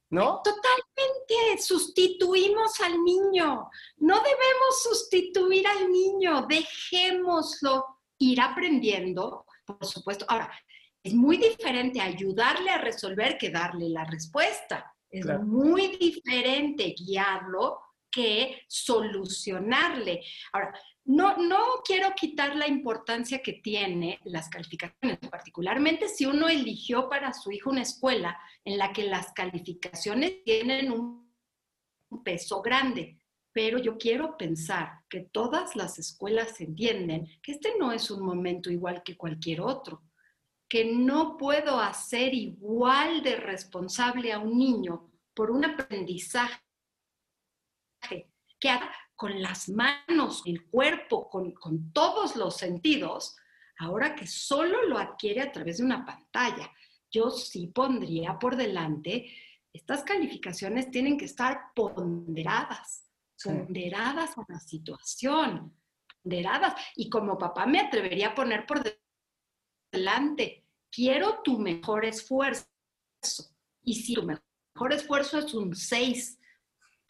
[0.09, 0.41] ¿no?
[0.43, 3.69] Totalmente, sustituimos al niño.
[3.97, 7.85] No debemos sustituir al niño, dejémoslo
[8.19, 10.25] ir aprendiendo, por supuesto.
[10.27, 10.51] Ahora,
[11.03, 14.93] es muy diferente ayudarle a resolver que darle la respuesta.
[15.09, 17.79] Es muy diferente guiarlo
[18.11, 20.23] que solucionarle.
[20.51, 20.73] Ahora,
[21.05, 27.33] no, no quiero quitar la importancia que tiene las calificaciones, particularmente si uno eligió para
[27.33, 31.31] su hijo una escuela en la que las calificaciones tienen un
[32.23, 33.17] peso grande.
[33.53, 38.69] Pero yo quiero pensar que todas las escuelas entienden que este no es un momento
[38.69, 40.03] igual que cualquier otro,
[40.69, 46.61] que no puedo hacer igual de responsable a un niño por un aprendizaje
[48.59, 53.35] que haga con las manos, el cuerpo, con, con todos los sentidos,
[53.79, 56.71] ahora que solo lo adquiere a través de una pantalla.
[57.11, 59.31] Yo sí pondría por delante,
[59.73, 63.05] estas calificaciones tienen que estar ponderadas,
[63.43, 65.73] ponderadas a la situación,
[66.21, 66.73] ponderadas.
[66.95, 68.81] Y como papá me atrevería a poner por
[69.91, 72.65] delante, quiero tu mejor esfuerzo.
[73.83, 76.39] Y si tu mejor esfuerzo es un 6,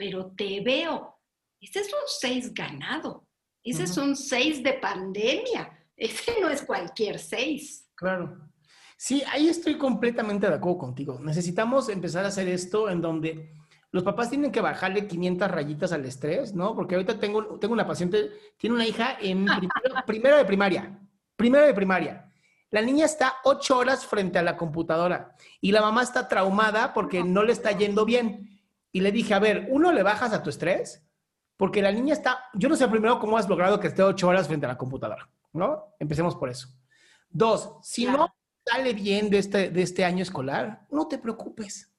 [0.01, 1.19] pero te veo.
[1.59, 3.27] Ese es un 6 ganado.
[3.63, 5.77] Ese es un 6 de pandemia.
[5.95, 7.91] Ese no es cualquier 6.
[7.93, 8.49] Claro.
[8.97, 11.19] Sí, ahí estoy completamente de acuerdo contigo.
[11.21, 13.53] Necesitamos empezar a hacer esto en donde
[13.91, 16.75] los papás tienen que bajarle 500 rayitas al estrés, ¿no?
[16.75, 19.45] Porque ahorita tengo, tengo una paciente, tiene una hija en
[20.07, 20.99] primero, de primaria,
[21.35, 22.27] primero de primaria.
[22.71, 27.23] La niña está ocho horas frente a la computadora y la mamá está traumada porque
[27.23, 28.51] no le está yendo bien.
[28.91, 31.03] Y le dije, a ver, uno, le bajas a tu estrés,
[31.57, 34.47] porque la niña está, yo no sé primero cómo has logrado que esté ocho horas
[34.47, 35.93] frente a la computadora, ¿no?
[35.99, 36.67] Empecemos por eso.
[37.29, 38.33] Dos, si no
[38.65, 41.93] sale bien de este, de este año escolar, no te preocupes,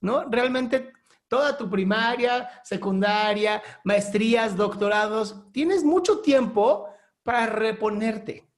[0.00, 0.24] ¿no?
[0.24, 0.92] Realmente
[1.28, 6.88] toda tu primaria, secundaria, maestrías, doctorados, tienes mucho tiempo
[7.22, 8.48] para reponerte,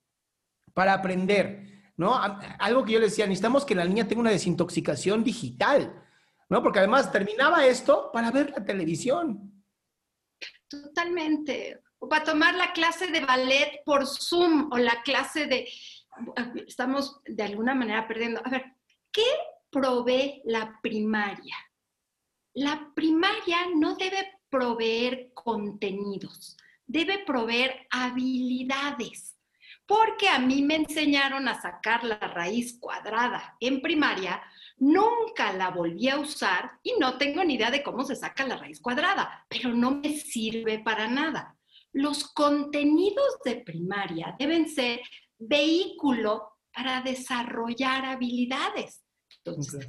[0.73, 2.15] para aprender, ¿no?
[2.59, 6.03] Algo que yo le decía, necesitamos que la niña tenga una desintoxicación digital.
[6.51, 6.63] ¿No?
[6.63, 9.65] Porque además terminaba esto para ver la televisión.
[10.69, 11.81] Totalmente.
[12.01, 15.69] O para tomar la clase de ballet por Zoom o la clase de...
[16.67, 18.43] estamos de alguna manera perdiendo.
[18.45, 18.65] A ver,
[19.13, 19.31] ¿qué
[19.71, 21.57] provee la primaria?
[22.55, 29.37] La primaria no debe proveer contenidos, debe proveer habilidades.
[29.87, 34.41] Porque a mí me enseñaron a sacar la raíz cuadrada en primaria,
[34.81, 38.57] nunca la volví a usar y no tengo ni idea de cómo se saca la
[38.57, 41.57] raíz cuadrada, pero no me sirve para nada.
[41.93, 45.01] Los contenidos de primaria deben ser
[45.39, 49.05] vehículo para desarrollar habilidades.
[49.45, 49.87] Entonces,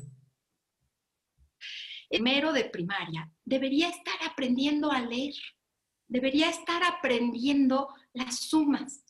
[2.10, 5.36] el mero de primaria debería estar aprendiendo a leer,
[6.08, 9.06] debería estar aprendiendo las sumas.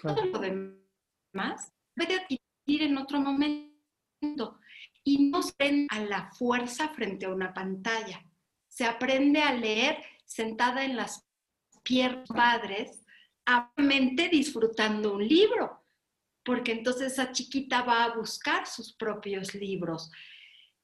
[0.00, 4.60] Todo lo demás puede adquirir en otro momento
[5.08, 8.22] y no se aprende a la fuerza frente a una pantalla.
[8.68, 11.26] Se aprende a leer sentada en las
[11.82, 13.06] piernas padres,
[13.78, 15.82] mente disfrutando un libro,
[16.44, 20.10] porque entonces esa chiquita va a buscar sus propios libros.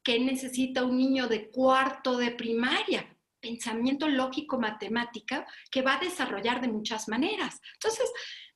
[0.03, 3.15] ¿Qué necesita un niño de cuarto de primaria?
[3.41, 7.61] Pensamiento lógico matemática que va a desarrollar de muchas maneras.
[7.75, 8.11] Entonces,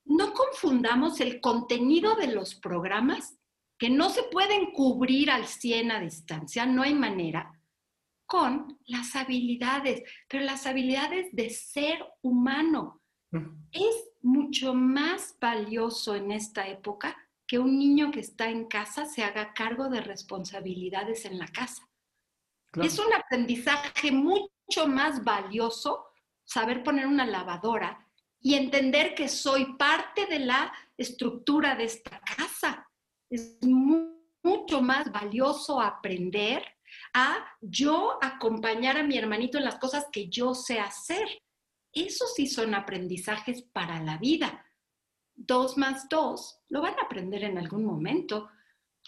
[0.06, 3.37] no confundamos el contenido de los programas
[3.78, 7.52] que no se pueden cubrir al 100 a distancia, no hay manera,
[8.26, 13.02] con las habilidades, pero las habilidades de ser humano.
[13.72, 17.16] Es mucho más valioso en esta época
[17.46, 21.88] que un niño que está en casa se haga cargo de responsabilidades en la casa.
[22.74, 26.04] Es un aprendizaje mucho más valioso
[26.44, 28.06] saber poner una lavadora
[28.40, 32.87] y entender que soy parte de la estructura de esta casa.
[33.30, 36.64] Es mucho más valioso aprender
[37.12, 41.26] a yo acompañar a mi hermanito en las cosas que yo sé hacer.
[41.92, 44.64] Esos sí son aprendizajes para la vida
[45.38, 48.50] dos más dos, lo van a aprender en algún momento.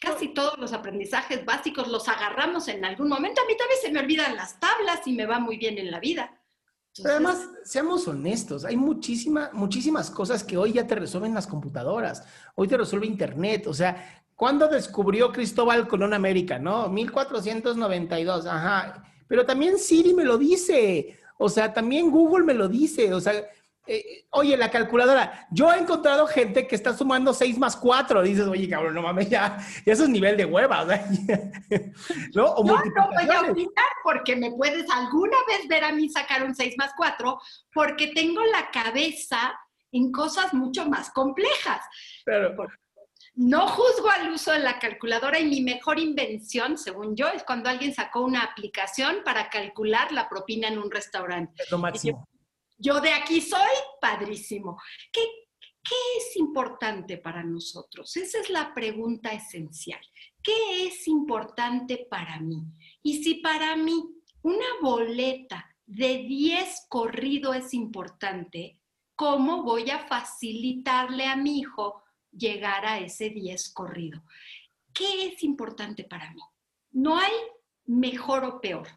[0.00, 3.42] Casi todos los aprendizajes básicos los agarramos en algún momento.
[3.42, 6.00] A mí también se me olvidan las tablas y me va muy bien en la
[6.00, 6.39] vida.
[7.04, 12.24] Además, seamos honestos, hay muchísima, muchísimas cosas que hoy ya te resuelven las computadoras,
[12.54, 16.58] hoy te resuelve Internet, o sea, ¿cuándo descubrió Cristóbal Colón América?
[16.58, 22.68] No, 1492, ajá, pero también Siri me lo dice, o sea, también Google me lo
[22.68, 23.32] dice, o sea,
[23.92, 28.22] eh, oye, la calculadora, yo he encontrado gente que está sumando 6 más 4.
[28.22, 30.84] Dices, oye, cabrón, no mames, ya, eso es nivel de hueva,
[32.34, 32.44] ¿no?
[32.52, 36.44] O no, no voy a opinar porque me puedes alguna vez ver a mí sacar
[36.44, 37.36] un 6 más 4
[37.74, 39.58] porque tengo la cabeza
[39.90, 41.80] en cosas mucho más complejas.
[42.24, 42.54] Pero,
[43.34, 47.68] no juzgo al uso de la calculadora y mi mejor invención, según yo, es cuando
[47.68, 51.60] alguien sacó una aplicación para calcular la propina en un restaurante.
[51.60, 52.29] Es lo máximo
[52.80, 53.60] yo de aquí soy,
[54.00, 54.80] padrísimo.
[55.12, 55.20] ¿Qué,
[55.82, 58.16] ¿Qué es importante para nosotros?
[58.16, 60.00] Esa es la pregunta esencial.
[60.42, 62.62] ¿Qué es importante para mí?
[63.02, 64.02] Y si para mí
[64.42, 68.78] una boleta de 10 corrido es importante,
[69.14, 74.22] ¿cómo voy a facilitarle a mi hijo llegar a ese 10 corrido?
[74.94, 76.42] ¿Qué es importante para mí?
[76.92, 77.32] No hay
[77.84, 78.88] mejor o peor.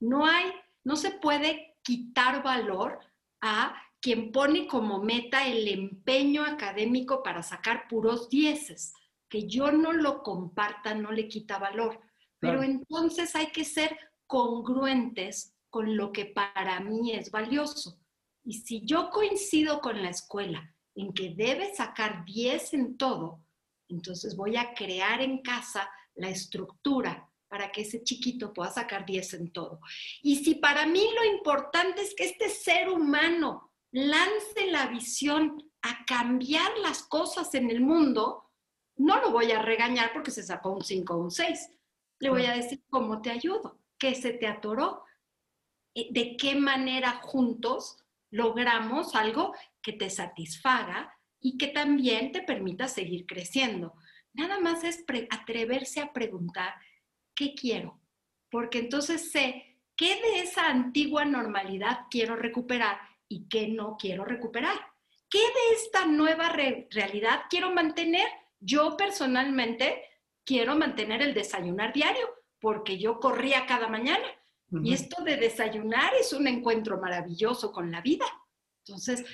[0.00, 0.50] No hay,
[0.84, 2.98] no se puede quitar valor
[3.40, 8.94] a quien pone como meta el empeño académico para sacar puros dieces.
[9.28, 12.00] Que yo no lo comparta no le quita valor.
[12.38, 18.00] Pero entonces hay que ser congruentes con lo que para mí es valioso.
[18.44, 23.44] Y si yo coincido con la escuela en que debe sacar 10 en todo,
[23.88, 29.34] entonces voy a crear en casa la estructura para que ese chiquito pueda sacar 10
[29.34, 29.80] en todo.
[30.22, 36.04] Y si para mí lo importante es que este ser humano lance la visión a
[36.06, 38.44] cambiar las cosas en el mundo,
[38.96, 41.70] no lo voy a regañar porque se sacó un 5 o un 6.
[42.20, 45.02] Le voy a decir cómo te ayudo, qué se te atoró,
[45.94, 47.96] eh, de qué manera juntos
[48.30, 53.94] logramos algo que te satisfaga y que también te permita seguir creciendo.
[54.34, 56.74] Nada más es atreverse a preguntar
[57.34, 58.00] ¿qué quiero?
[58.50, 64.76] Porque entonces sé qué de esa antigua normalidad quiero recuperar y qué no quiero recuperar.
[65.28, 68.26] ¿Qué de esta nueva realidad quiero mantener?
[68.58, 70.02] Yo personalmente
[70.44, 72.28] quiero mantener el desayunar diario
[72.58, 74.26] porque yo corría cada mañana.
[74.82, 78.26] Y esto de desayunar es un encuentro maravilloso con la vida.
[78.84, 79.24] Entonces,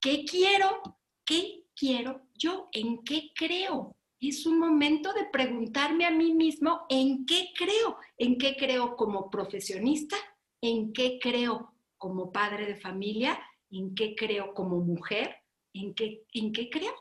[0.00, 0.80] ¿qué quiero?
[1.24, 2.68] ¿Qué quiero yo?
[2.72, 3.95] ¿En qué creo?
[4.20, 9.30] Es un momento de preguntarme a mí mismo en qué creo, en qué creo como
[9.30, 10.16] profesionista,
[10.60, 13.38] en qué creo como padre de familia,
[13.70, 15.34] en qué creo como mujer,
[15.72, 16.92] en qué, en qué creo,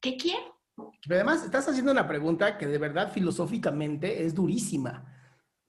[0.00, 5.12] qué quiero, Pero además estás haciendo una pregunta que de verdad filosóficamente es durísima,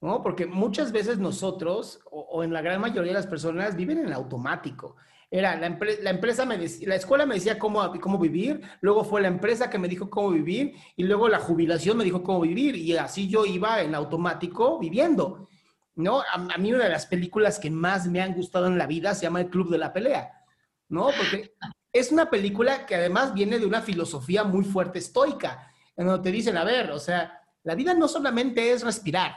[0.02, 0.22] ¿no?
[0.22, 4.96] Porque muchas veces nosotros, o, en la gran mayoría de las personas, viven en automático.
[5.30, 9.70] Era la, empresa, me la escuela me decía cómo, cómo vivir, luego fue la empresa
[9.70, 13.28] que me dijo cómo vivir, y luego la jubilación me dijo cómo vivir, y así
[13.28, 15.50] yo iba en automático viviendo,
[15.96, 16.22] ¿no?
[16.22, 19.14] A, a mí una de las películas que más me han gustado en la vida
[19.16, 20.32] se llama El Club de la Pelea,
[20.88, 21.08] ¿no?
[21.18, 21.54] Porque
[21.92, 26.36] es una película que además viene de una filosofía muy fuerte estoica, en donde te
[26.36, 29.34] dicen, a ver, o sea, la vida no solamente es respirar,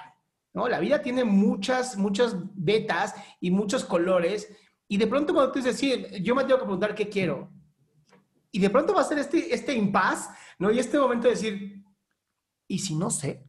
[0.53, 0.69] ¿no?
[0.69, 4.49] La vida tiene muchas, muchas vetas y muchos colores,
[4.91, 7.49] y de pronto cuando tú dices, sí, yo me tengo que preguntar qué quiero,
[8.51, 10.29] y de pronto va a ser este, este impas,
[10.59, 10.73] ¿no?
[10.73, 11.85] Y este momento de decir,
[12.67, 13.47] ¿y si no sé?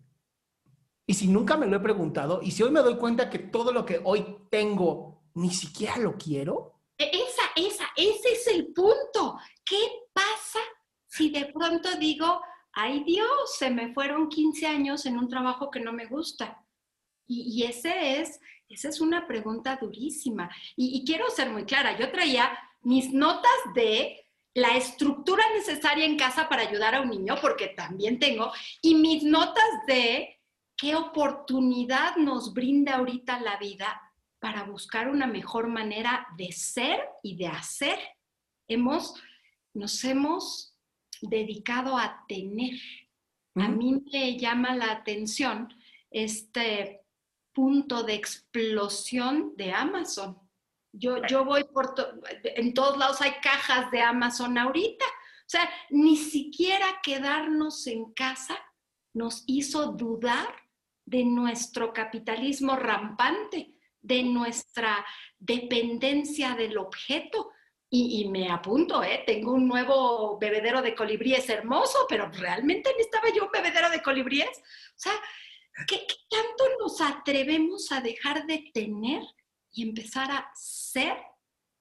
[1.08, 2.42] ¿Y si nunca me lo he preguntado?
[2.44, 6.16] ¿Y si hoy me doy cuenta que todo lo que hoy tengo ni siquiera lo
[6.16, 6.84] quiero?
[6.96, 9.39] E, esa, esa, ese es el punto.
[9.66, 9.82] ¿Qué
[10.14, 10.60] pasa
[11.08, 12.39] si de pronto digo,
[12.74, 16.64] ay Dios, se me fueron 15 años en un trabajo que no me gusta?
[17.34, 18.42] Y, ese es,
[18.74, 20.49] esa es una pregunta durísima.
[20.76, 22.51] Y, y quiero ser muy clara, yo traía
[22.82, 28.19] mis notas de la estructura necesaria en casa para ayudar a un niño, porque también
[28.19, 28.51] tengo,
[28.82, 30.39] y mis notas de
[30.76, 34.01] qué oportunidad nos brinda ahorita la vida
[34.39, 37.99] para buscar una mejor manera de ser y de hacer.
[38.67, 39.13] Hemos,
[39.74, 40.76] nos hemos
[41.22, 42.74] dedicado a tener.
[43.55, 45.72] A mí me llama la atención
[46.09, 47.01] este
[47.54, 50.38] punto de explosión de Amazon.
[50.93, 51.93] Yo, yo voy por,
[52.43, 55.06] en todos lados hay cajas de Amazon ahorita.
[55.06, 58.58] O sea, ni siquiera quedarnos en casa
[59.14, 60.47] nos hizo dudar
[61.06, 65.06] de nuestro capitalismo rampante de nuestra
[65.38, 67.52] dependencia del objeto.
[67.93, 69.22] Y, me apunto, ¿eh?
[69.28, 74.47] tengo un nuevo bebedero de colibríes hermoso, pero realmente necesitaba yo un bebedero de colibríes.
[74.47, 75.12] O sea,
[75.88, 79.24] ¿qué, tanto nos atrevemos a dejar de tener
[79.72, 81.17] y empezar a ser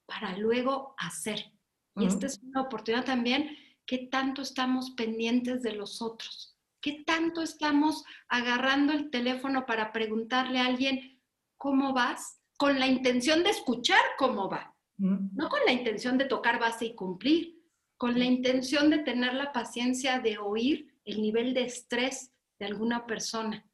[0.06, 1.52] para luego hacer?
[1.96, 6.56] Y esta es una oportunidad también, ¿qué tanto estamos pendientes de los otros?
[6.80, 11.20] ¿Qué tanto estamos agarrando el teléfono para preguntarle a alguien,
[11.56, 16.58] cómo vas con la intención de escuchar cómo va, no con la intención de tocar
[16.58, 17.58] base y cumplir,
[17.96, 23.06] con la intención de tener la paciencia de oír el nivel de estrés de alguna
[23.06, 23.66] persona,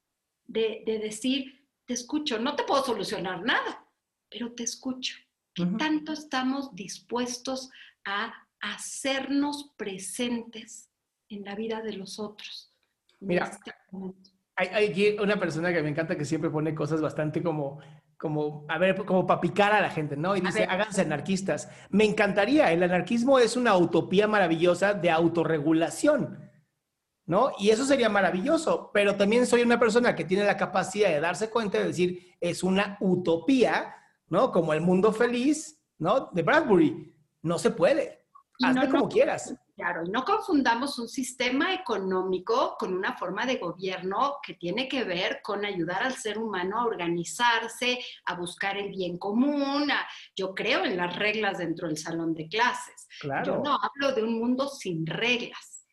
[0.47, 3.87] de, decir, te escucho, no te puedo solucionar nada,
[4.29, 5.17] pero te escucho.
[5.55, 7.71] ¿Qué tanto estamos dispuestos
[8.05, 10.91] a hacernos presentes
[11.29, 12.75] en la vida de los otros?
[13.21, 13.73] Mira, este
[14.57, 17.79] hay, una persona que me encanta que siempre pone cosas bastante como,
[18.17, 20.35] como, a ver, como para picar a la gente, ¿no?
[20.35, 21.69] Y dice, háganse anarquistas.
[21.91, 26.46] Me encantaría, el anarquismo es una utopía maravillosa de autorregulación,
[27.27, 27.51] ¿no?
[27.59, 31.51] Y eso sería maravilloso, pero también soy una persona que tiene la capacidad de darse
[31.51, 33.95] cuenta de decir, es una utopía,
[34.29, 34.53] ¿no?
[34.53, 36.31] Como el mundo feliz, ¿no?
[36.33, 37.13] De Bradbury.
[37.43, 38.27] No se puede.
[38.63, 39.55] Hazte como quieras.
[39.75, 45.05] Claro, y no confundamos un sistema económico con una forma de gobierno que tiene que
[45.05, 49.91] ver con ayudar al ser humano a organizarse, a buscar el bien común.
[50.35, 53.07] yo creo en las reglas dentro del salón de clases.
[53.45, 55.85] Yo no hablo de un mundo sin reglas.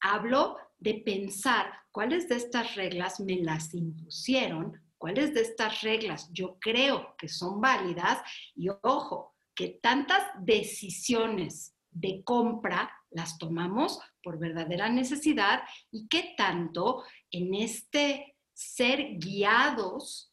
[0.00, 6.58] Hablo de pensar cuáles de estas reglas me las impusieron, cuáles de estas reglas yo
[6.60, 8.20] creo que son válidas
[8.54, 17.04] y ojo, que tantas decisiones de compra las tomamos por verdadera necesidad y qué tanto
[17.30, 20.32] en este ser guiados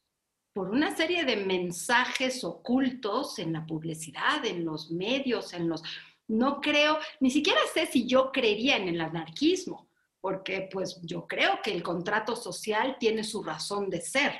[0.54, 5.82] por una serie de mensajes ocultos en la publicidad, en los medios, en los...
[6.28, 9.90] No creo, ni siquiera sé si yo creería en el anarquismo,
[10.24, 14.32] porque pues yo creo que el contrato social tiene su razón de ser,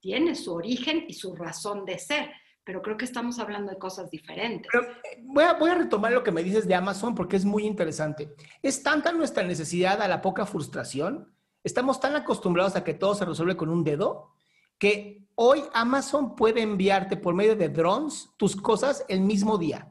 [0.00, 2.28] tiene su origen y su razón de ser
[2.64, 4.70] pero creo que estamos hablando de cosas diferentes.
[4.74, 7.64] Eh, voy, a, voy a retomar lo que me dices de Amazon porque es muy
[7.64, 8.34] interesante.
[8.62, 11.32] Es tanta nuestra necesidad a la poca frustración,
[11.64, 14.34] estamos tan acostumbrados a que todo se resuelve con un dedo,
[14.76, 19.90] que hoy Amazon puede enviarte por medio de drones tus cosas el mismo día.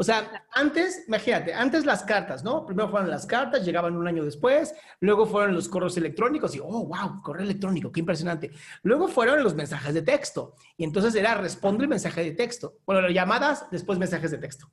[0.00, 2.64] O sea, antes, imagínate, antes las cartas, ¿no?
[2.64, 6.86] Primero fueron las cartas, llegaban un año después, luego fueron los correos electrónicos y, oh,
[6.86, 8.52] wow, correo electrónico, qué impresionante.
[8.84, 12.78] Luego fueron los mensajes de texto y entonces era responde el mensaje de texto.
[12.86, 14.70] Bueno, las llamadas, después mensajes de texto,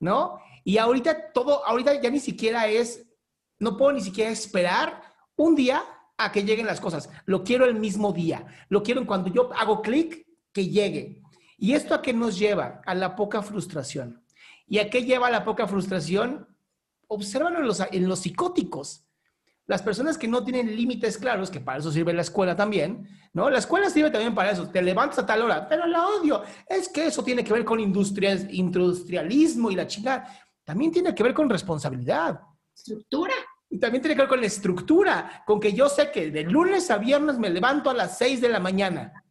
[0.00, 0.40] ¿no?
[0.64, 3.06] Y ahorita todo, ahorita ya ni siquiera es,
[3.60, 5.00] no puedo ni siquiera esperar
[5.36, 5.84] un día
[6.18, 7.08] a que lleguen las cosas.
[7.24, 8.44] Lo quiero el mismo día.
[8.68, 11.22] Lo quiero en cuando yo hago clic, que llegue.
[11.56, 12.82] ¿Y esto a qué nos lleva?
[12.84, 14.25] A la poca frustración.
[14.66, 16.48] ¿Y a qué lleva la poca frustración?
[17.08, 19.06] Obsérvalo en los, en los psicóticos.
[19.66, 23.50] Las personas que no tienen límites claros, que para eso sirve la escuela también, ¿no?
[23.50, 24.68] La escuela sirve también para eso.
[24.68, 26.42] Te levantas a tal hora, pero la odio.
[26.68, 30.28] Es que eso tiene que ver con industrialismo y la chingada.
[30.64, 32.40] También tiene que ver con responsabilidad.
[32.74, 33.34] Estructura.
[33.68, 36.88] Y también tiene que ver con la estructura, con que yo sé que de lunes
[36.90, 39.24] a viernes me levanto a las 6 de la mañana.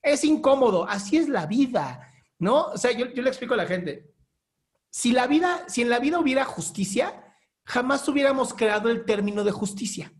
[0.00, 2.68] Es incómodo, así es la vida, ¿no?
[2.68, 4.13] O sea, yo, yo le explico a la gente,
[4.94, 7.20] si la vida, si en la vida hubiera justicia,
[7.64, 10.12] jamás hubiéramos creado el término de justicia.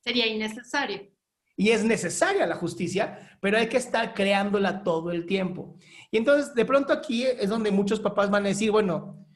[0.00, 1.10] Sería innecesario.
[1.56, 5.78] Y es necesaria la justicia, pero hay que estar creándola todo el tiempo.
[6.10, 9.26] Y entonces, de pronto aquí es donde muchos papás van a decir, bueno,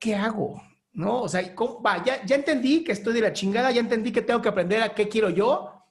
[0.00, 0.60] ¿qué hago?
[0.92, 1.22] ¿No?
[1.22, 1.54] O sea,
[1.86, 4.82] va, ya, ya entendí que estoy de la chingada, ya entendí que tengo que aprender
[4.82, 5.84] a qué quiero yo,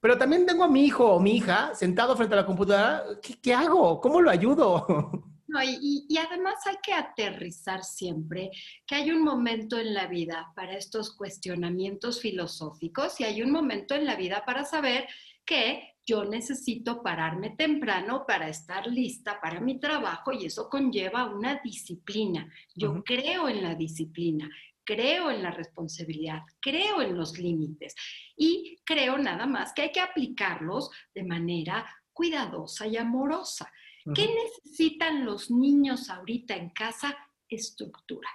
[0.00, 3.04] pero también tengo a mi hijo o mi hija sentado frente a la computadora.
[3.22, 4.00] ¿Qué, qué hago?
[4.00, 5.28] ¿Cómo lo ayudo?
[5.50, 8.52] No, y, y, además hay que aterrizar siempre
[8.86, 13.96] que hay un momento en la vida para estos cuestionamientos filosóficos y hay un momento
[13.96, 15.08] en la vida para saber
[15.44, 21.60] que yo necesito pararme temprano para estar lista para mi trabajo y eso conlleva una
[21.64, 22.48] disciplina.
[22.76, 24.48] Yo creo en la disciplina,
[24.84, 27.96] creo en la responsabilidad, creo en los límites
[28.36, 33.72] y creo nada más que hay que aplicarlos de manera cuidadosa y amorosa.
[34.14, 37.16] ¿Qué necesitan los niños ahorita en casa?
[37.48, 38.28] Estructura.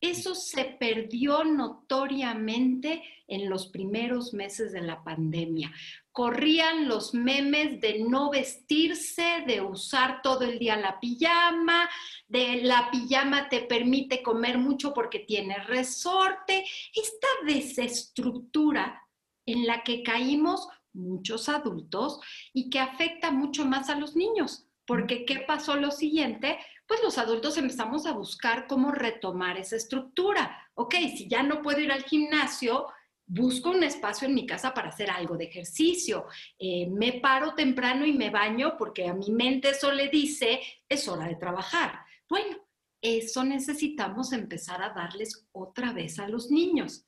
[0.00, 5.72] Eso se perdió notoriamente en los primeros meses de la pandemia.
[6.12, 11.88] Corrían los memes de no vestirse, de usar todo el día la pijama,
[12.28, 16.64] de la pijama te permite comer mucho porque tiene resorte.
[16.94, 19.02] Esta desestructura
[19.46, 22.20] en la que caímos muchos adultos
[22.52, 24.67] y que afecta mucho más a los niños.
[24.88, 26.58] Porque ¿qué pasó lo siguiente?
[26.86, 30.66] Pues los adultos empezamos a buscar cómo retomar esa estructura.
[30.72, 32.86] Ok, si ya no puedo ir al gimnasio,
[33.26, 36.24] busco un espacio en mi casa para hacer algo de ejercicio.
[36.58, 40.58] Eh, me paro temprano y me baño porque a mi mente eso le dice,
[40.88, 42.00] es hora de trabajar.
[42.26, 42.56] Bueno,
[43.02, 47.04] eso necesitamos empezar a darles otra vez a los niños.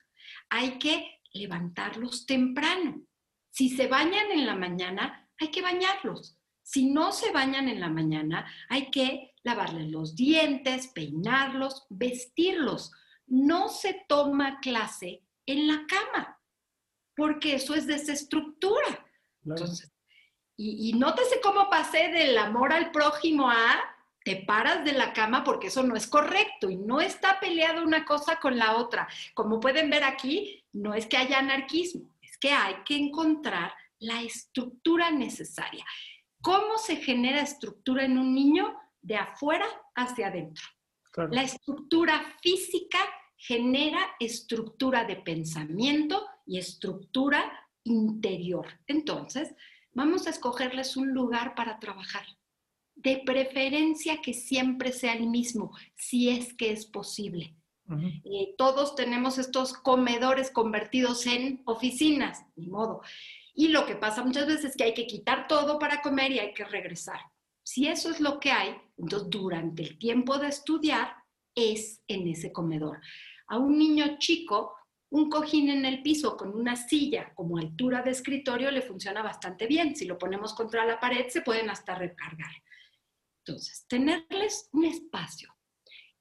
[0.51, 3.01] Hay que levantarlos temprano.
[3.49, 6.37] Si se bañan en la mañana, hay que bañarlos.
[6.71, 12.93] Si no se bañan en la mañana, hay que lavarles los dientes, peinarlos, vestirlos.
[13.27, 16.39] No se toma clase en la cama,
[17.13, 19.05] porque eso es desestructura.
[19.43, 19.91] Entonces,
[20.55, 23.77] y, y nótese cómo pasé del amor al prójimo a
[24.23, 28.05] te paras de la cama porque eso no es correcto y no está peleada una
[28.05, 29.09] cosa con la otra.
[29.33, 34.21] Como pueden ver aquí, no es que haya anarquismo, es que hay que encontrar la
[34.21, 35.83] estructura necesaria.
[36.41, 38.75] ¿Cómo se genera estructura en un niño?
[39.01, 39.65] De afuera
[39.95, 40.63] hacia adentro.
[41.31, 42.99] La estructura física
[43.35, 47.51] genera estructura de pensamiento y estructura
[47.83, 48.67] interior.
[48.87, 49.53] Entonces,
[49.93, 52.25] vamos a escogerles un lugar para trabajar.
[52.95, 57.55] De preferencia que siempre sea el mismo, si es que es posible.
[58.23, 63.01] Eh, todos tenemos estos comedores convertidos en oficinas, ni modo.
[63.61, 66.39] Y lo que pasa muchas veces es que hay que quitar todo para comer y
[66.39, 67.19] hay que regresar.
[67.61, 71.13] Si eso es lo que hay, entonces durante el tiempo de estudiar
[71.53, 72.99] es en ese comedor.
[73.49, 74.73] A un niño chico,
[75.11, 79.67] un cojín en el piso con una silla como altura de escritorio le funciona bastante
[79.67, 79.95] bien.
[79.95, 82.55] Si lo ponemos contra la pared, se pueden hasta recargar.
[83.45, 85.55] Entonces, tenerles un espacio,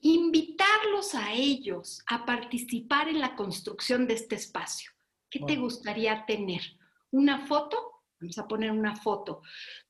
[0.01, 4.91] invitarlos a ellos a participar en la construcción de este espacio.
[5.31, 6.79] ¿Qué te gustaría tener?
[7.13, 9.43] Una foto, vamos a poner una foto.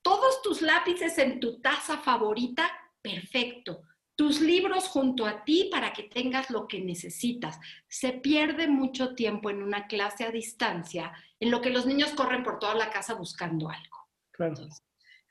[0.02, 2.70] Todos tus lápices en tu taza favorita,
[3.02, 3.82] perfecto.
[4.14, 7.58] Tus libros junto a ti para que tengas lo que necesitas.
[7.88, 12.42] Se pierde mucho tiempo en una clase a distancia en lo que los niños corren
[12.42, 13.96] por toda la casa buscando algo.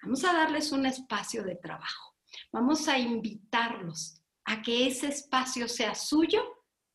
[0.02, 2.16] vamos a darles un espacio de trabajo.
[2.52, 6.42] Vamos a invitarlos a que ese espacio sea suyo,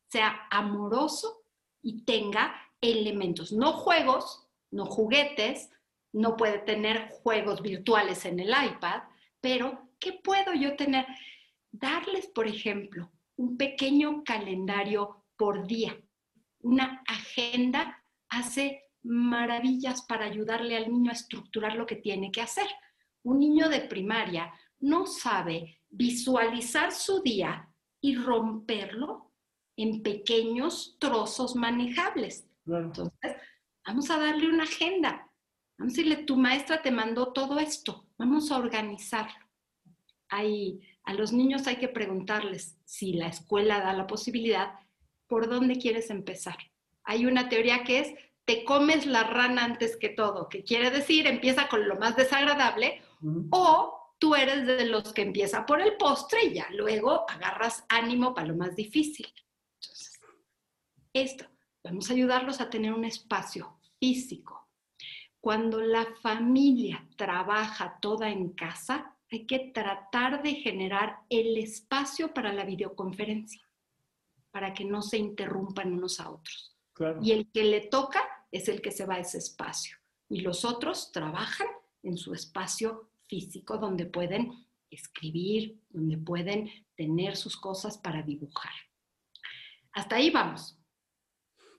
[0.09, 1.45] sea amoroso
[1.81, 5.69] y tenga elementos, no juegos, no juguetes,
[6.13, 9.03] no puede tener juegos virtuales en el iPad,
[9.41, 11.05] pero ¿qué puedo yo tener?
[11.71, 15.99] Darles, por ejemplo, un pequeño calendario por día,
[16.59, 22.67] una agenda hace maravillas para ayudarle al niño a estructurar lo que tiene que hacer.
[23.23, 27.69] Un niño de primaria no sabe visualizar su día
[28.01, 29.31] y romperlo
[29.77, 32.47] en pequeños trozos manejables.
[32.65, 33.35] Entonces,
[33.85, 35.31] Vamos a darle una agenda.
[35.77, 38.07] Vamos a decirle, tu maestra te mandó todo esto.
[38.17, 39.45] Vamos a organizarlo.
[40.29, 44.73] Hay, a los niños hay que preguntarles si la escuela da la posibilidad,
[45.27, 46.57] ¿por dónde quieres empezar?
[47.03, 48.13] Hay una teoría que es,
[48.45, 53.01] te comes la rana antes que todo, que quiere decir, empieza con lo más desagradable,
[53.51, 58.33] o tú eres de los que empieza por el postre y ya luego agarras ánimo
[58.33, 59.27] para lo más difícil.
[59.79, 60.19] Entonces,
[61.13, 61.45] esto,
[61.83, 64.69] vamos a ayudarlos a tener un espacio físico.
[65.39, 72.53] Cuando la familia trabaja toda en casa, hay que tratar de generar el espacio para
[72.53, 73.61] la videoconferencia,
[74.51, 76.75] para que no se interrumpan unos a otros.
[77.21, 78.21] Y el que le toca
[78.51, 79.97] es el que se va a ese espacio.
[80.29, 81.67] Y los otros trabajan
[82.03, 88.73] en su espacio físico donde pueden escribir, donde pueden tener sus cosas para dibujar.
[89.91, 90.77] Hasta ahí vamos.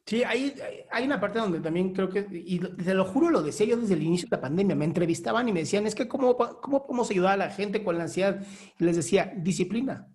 [0.07, 0.55] Sí, hay,
[0.93, 3.95] hay una parte donde también creo que, y te lo juro, lo decía yo desde
[3.95, 7.11] el inicio de la pandemia, me entrevistaban y me decían, es que ¿cómo, cómo podemos
[7.11, 8.41] ayudar a la gente con la ansiedad?
[8.79, 10.07] Y les decía, disciplina.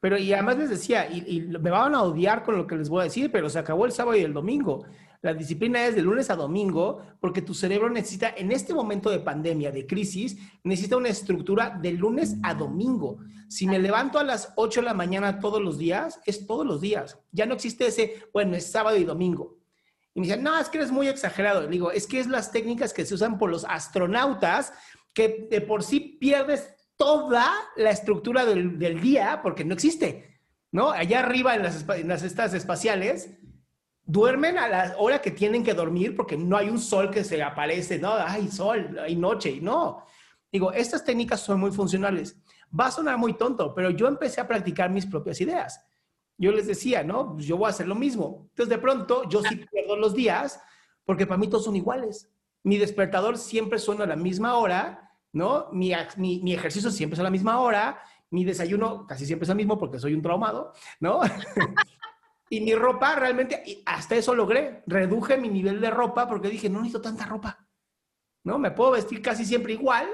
[0.00, 3.00] Pero y además les decía, y, me van a odiar con lo que les voy
[3.00, 4.84] a decir, pero se acabó el sábado y el domingo.
[5.22, 9.18] La disciplina es de lunes a domingo porque tu cerebro necesita, en este momento de
[9.18, 13.18] pandemia, de crisis, necesita una estructura de lunes a domingo.
[13.48, 16.80] Si me levanto a las 8 de la mañana todos los días, es todos los
[16.80, 17.18] días.
[17.32, 19.56] Ya no existe ese, bueno, es sábado y domingo.
[20.14, 21.62] Y me dicen, no, es que eres muy exagerado.
[21.62, 24.72] Le digo, es que es las técnicas que se usan por los astronautas
[25.12, 30.40] que de por sí pierdes toda la estructura del, día porque no existe,
[30.72, 30.90] ¿no?
[30.90, 33.30] Allá arriba en las, en estas espaciales,
[34.04, 37.42] duermen a la hora que tienen que dormir porque no hay un sol que se
[37.42, 40.04] aparece, no, hay sol, hay noche, no.
[40.50, 42.40] Digo, estas técnicas son muy funcionales.
[42.78, 45.84] Va a sonar muy tonto, pero yo empecé a practicar mis propias ideas.
[46.38, 47.34] Yo les decía, ¿no?
[47.34, 48.46] Pues yo voy a hacer lo mismo.
[48.50, 50.60] Entonces, de pronto, yo sí pierdo los días
[51.04, 52.30] porque para mí todos son iguales.
[52.62, 55.05] Mi despertador siempre suena a la misma hora,
[55.36, 55.68] ¿no?
[55.70, 58.00] Mi, mi, mi ejercicio siempre es a la misma hora.
[58.30, 61.20] Mi desayuno casi siempre es el mismo porque soy un traumado, ¿no?
[62.48, 64.84] Y mi ropa realmente, hasta eso logré.
[64.86, 67.66] Reduje mi nivel de ropa porque dije, no necesito tanta ropa.
[68.44, 68.56] ¿No?
[68.56, 70.08] Me puedo vestir casi siempre igual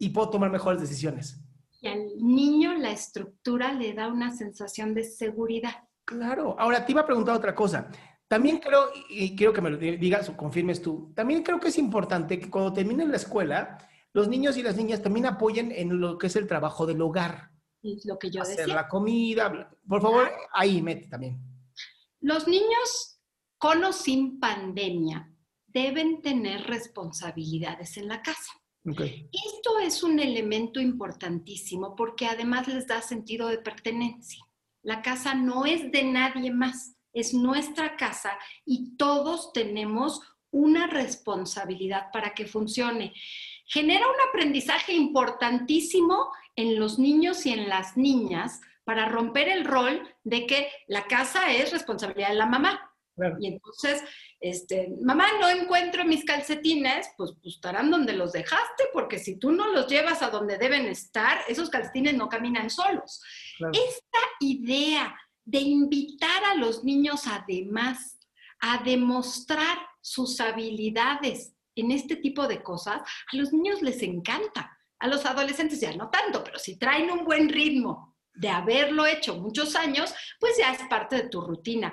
[0.00, 1.40] y puedo tomar mejores decisiones.
[1.80, 5.84] Y al niño la estructura le da una sensación de seguridad.
[6.04, 6.56] Claro.
[6.58, 7.88] Ahora te iba a preguntar otra cosa.
[8.26, 11.78] También creo, y quiero que me lo digas o confirmes tú, también creo que es
[11.78, 13.78] importante que cuando terminen la escuela,
[14.18, 17.52] los niños y las niñas también apoyen en lo que es el trabajo del hogar
[18.04, 19.70] lo que yo Hacer la comida.
[19.88, 21.40] Por favor, ahí mete también.
[22.20, 23.20] Los niños
[23.58, 25.32] con o sin pandemia
[25.66, 28.52] deben tener responsabilidades en la casa.
[28.84, 34.44] Esto es un elemento importantísimo porque además les da sentido de pertenencia.
[34.82, 38.32] La casa no es de nadie más, es nuestra casa
[38.64, 43.12] y todos tenemos una responsabilidad para que funcione.
[43.68, 50.02] Genera un aprendizaje importantísimo en los niños y en las niñas para romper el rol
[50.24, 52.88] de que la casa es responsabilidad de la mamá.
[53.40, 54.02] Y entonces,
[54.40, 59.50] este, mamá, no encuentro mis calcetines, pues, pues, estarán donde los dejaste, porque si tú
[59.50, 63.20] no los llevas a donde deben estar, esos calcetines no caminan solos.
[63.72, 65.14] Esta idea
[65.44, 68.18] de invitar a los niños además
[68.60, 74.78] a demostrar sus habilidades en este tipo de cosas, a los niños les encanta.
[75.00, 79.36] A los adolescentes ya no tanto, pero si traen un buen ritmo de haberlo hecho
[79.36, 81.92] muchos años, pues ya es parte de tu rutina.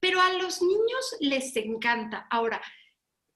[0.00, 2.26] Pero a los niños les encanta.
[2.30, 2.60] Ahora,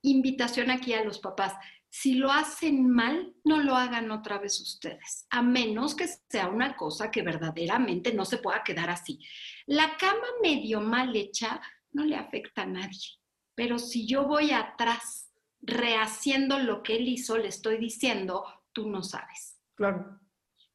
[0.03, 1.55] invitación aquí a los papás.
[1.88, 6.76] Si lo hacen mal, no lo hagan otra vez ustedes, a menos que sea una
[6.76, 9.18] cosa que verdaderamente no se pueda quedar así.
[9.66, 13.18] La cama medio mal hecha no le afecta a nadie,
[13.57, 15.30] pero si yo voy atrás
[15.63, 19.61] rehaciendo lo que él hizo, le estoy diciendo, tú no sabes.
[19.75, 20.19] Claro.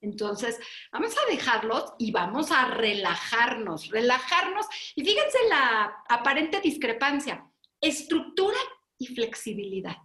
[0.01, 0.59] Entonces,
[0.91, 4.67] vamos a dejarlos y vamos a relajarnos, relajarnos.
[4.95, 7.49] Y fíjense la aparente discrepancia,
[7.81, 8.57] estructura
[8.99, 9.97] y flexibilidad.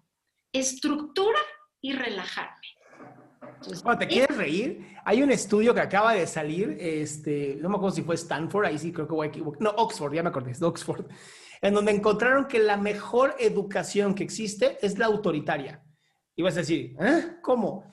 [0.52, 1.38] Estructura
[1.80, 2.66] y relajarme.
[3.98, 4.86] ¿Te quieres reír?
[5.04, 8.78] Hay un estudio que acaba de salir, este, no me acuerdo si fue Stanford, ahí
[8.78, 9.60] sí creo que voy a equivocar.
[9.60, 11.06] No, Oxford, ya me acordé, es Oxford,
[11.60, 15.82] en donde encontraron que la mejor educación que existe es la autoritaria.
[16.34, 17.36] Y vas a decir, ¿eh?
[17.42, 17.84] ¿Cómo?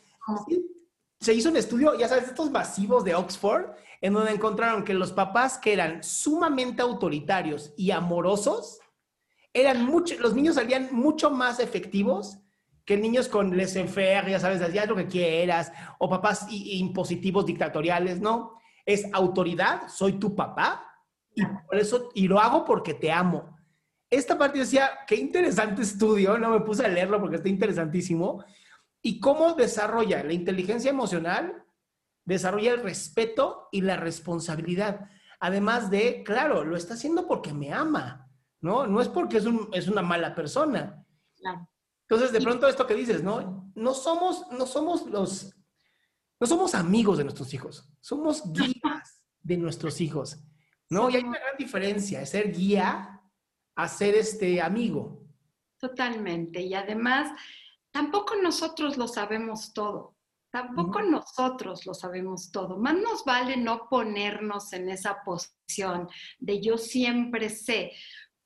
[1.20, 5.12] Se hizo un estudio, ya sabes, estos masivos de Oxford, en donde encontraron que los
[5.12, 8.80] papás que eran sumamente autoritarios y amorosos,
[9.54, 12.40] eran mucho, los niños salían mucho más efectivos
[12.88, 18.58] que niños con laissez-faire, ya sabes, haz lo que quieras, o papás impositivos dictatoriales, ¿no?
[18.84, 20.84] Es autoridad, soy tu papá,
[21.36, 23.58] y por eso, y lo hago porque te amo
[24.10, 28.44] esta parte decía, qué interesante estudio, no me puse a leerlo porque está interesantísimo,
[29.02, 31.66] y cómo desarrolla la inteligencia emocional,
[32.26, 35.10] desarrolla el respeto y la responsabilidad.
[35.40, 38.30] Además de, claro, lo está haciendo porque me ama.
[38.60, 38.88] ¿no?
[38.88, 41.06] No es porque es, un, es una mala persona.
[41.36, 41.70] Claro.
[42.10, 43.70] Entonces, de pronto esto que dices, ¿no?
[43.76, 45.54] No somos, no somos los,
[46.40, 50.38] no somos amigos de nuestros hijos, somos guías de nuestros hijos,
[50.90, 51.10] ¿no?
[51.10, 53.22] Y hay una gran diferencia, es ser guía
[53.76, 55.22] a ser este amigo.
[55.80, 56.62] Totalmente.
[56.62, 57.30] Y además,
[57.92, 60.16] tampoco nosotros lo sabemos todo.
[60.50, 62.78] Tampoco nosotros lo sabemos todo.
[62.78, 66.08] Más nos vale no ponernos en esa posición
[66.40, 67.92] de yo siempre sé,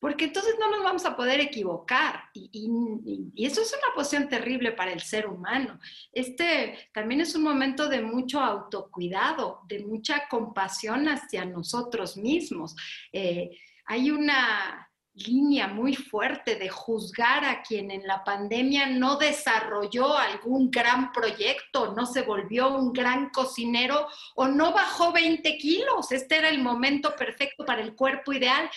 [0.02, 2.24] porque entonces no nos vamos a poder equivocar.
[2.34, 5.80] Y, eso es una posición terrible para el ser humano.
[6.12, 12.76] Este también es un momento de mucho autocuidado, de mucha compasión hacia nosotros mismos.
[13.14, 13.52] Eh,
[13.86, 20.72] hay una línea muy fuerte de juzgar a quien en la pandemia no desarrolló algún
[20.72, 26.12] gran proyecto, no se volvió un gran cocinero o no bajó 20 kilos.
[26.12, 28.70] Este era el momento perfecto para el cuerpo ideal.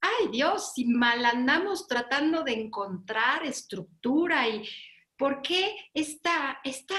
[0.00, 4.68] Ay Dios, si mal andamos tratando de encontrar estructura y
[5.16, 6.96] por qué esta, esta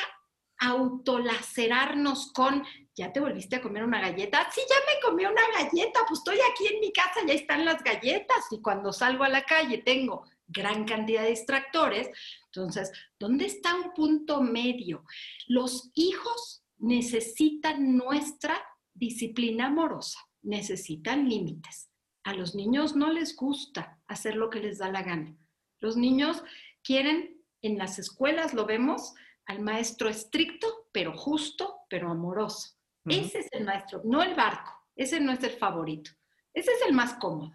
[0.59, 2.63] autolacerarnos con
[2.95, 4.47] ¿ya te volviste a comer una galleta?
[4.53, 7.83] Sí, ya me comí una galleta, pues estoy aquí en mi casa, ya están las
[7.83, 12.09] galletas y cuando salgo a la calle tengo gran cantidad de distractores.
[12.45, 15.03] Entonces, ¿dónde está un punto medio?
[15.47, 18.61] Los hijos necesitan nuestra
[18.93, 21.90] disciplina amorosa, necesitan límites.
[22.24, 25.36] A los niños no les gusta hacer lo que les da la gana.
[25.80, 26.43] Los niños
[26.84, 29.13] quieren, en las escuelas lo vemos,
[29.45, 32.76] al maestro estricto, pero justo, pero amoroso.
[33.05, 34.72] Ese es el maestro, no el barco.
[34.95, 36.11] Ese no es el favorito.
[36.53, 37.51] Ese es el más cómodo.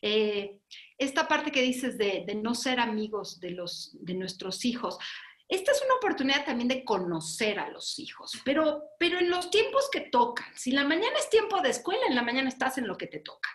[0.00, 0.60] Eh,
[0.98, 4.98] esta parte que dices de, no ser amigos de, los, de nuestros hijos,
[5.48, 9.88] esta es una oportunidad también de conocer a los hijos, pero, pero en los tiempos
[9.90, 10.46] que tocan.
[10.56, 13.20] Si la mañana es tiempo de escuela, en la mañana estás en lo que te
[13.20, 13.48] toca.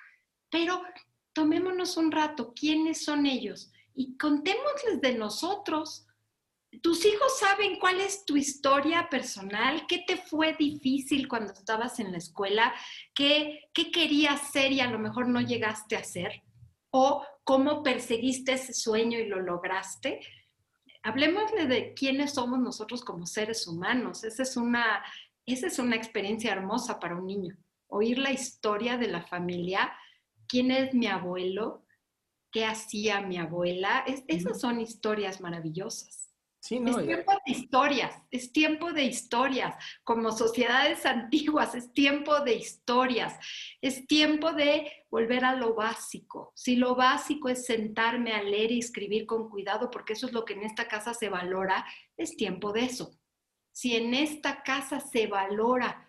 [0.52, 0.84] Pero
[1.34, 3.72] tomémonos un rato, ¿quiénes son ellos?
[3.96, 6.06] Y contémosles de nosotros.
[6.82, 9.86] ¿Tus hijos saben cuál es tu historia personal?
[9.88, 12.74] ¿Qué te fue difícil cuando estabas en la escuela?
[13.14, 16.44] ¿Qué, qué querías ser y a lo mejor no llegaste a ser?
[16.92, 20.20] ¿O cómo perseguiste ese sueño y lo lograste?
[21.04, 24.24] Hablemosle de quiénes somos nosotros como seres humanos.
[24.24, 25.04] Esa es una,
[25.46, 27.58] esa es una experiencia hermosa para un niño.
[27.88, 29.92] Oír la historia de la familia,
[30.52, 31.86] quién es mi abuelo,
[32.52, 34.04] qué hacía mi abuela.
[34.28, 36.22] esas son historias maravillosas
[36.62, 39.76] es tiempo de historias, es tiempo de historias.
[40.04, 43.38] Como sociedades antiguas, es tiempo de historias.
[43.82, 46.54] Es tiempo de volver a lo básico.
[46.56, 50.46] Si lo básico es sentarme a leer y escribir con cuidado, porque eso es lo
[50.46, 51.86] que en esta casa se valora,
[52.16, 53.18] es tiempo de eso.
[53.72, 56.08] Si en esta casa se valora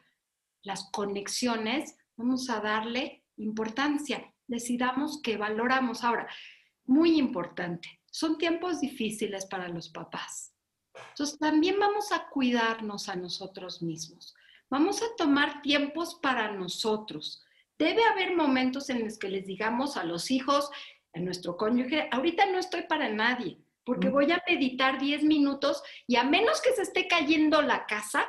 [0.62, 4.31] las conexiones, vamos a darle importancia.
[4.52, 6.04] Decidamos que valoramos.
[6.04, 6.28] Ahora,
[6.84, 10.52] muy importante, son tiempos difíciles para los papás.
[11.08, 14.34] Entonces también vamos a cuidarnos a nosotros mismos.
[14.68, 17.42] Vamos a tomar tiempos para nosotros.
[17.78, 20.70] Debe haber momentos en los que les digamos a los hijos,
[21.14, 26.16] a nuestro cónyuge, ahorita no estoy para nadie, porque voy a meditar 10 minutos y
[26.16, 28.28] a menos que se esté cayendo la casa,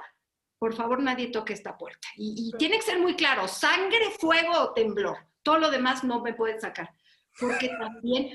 [0.58, 2.08] por favor nadie toque esta puerta.
[2.16, 5.33] Y, y tiene que ser muy claro, sangre, fuego o temblor.
[5.44, 6.90] Todo lo demás no me pueden sacar.
[7.40, 8.32] Porque también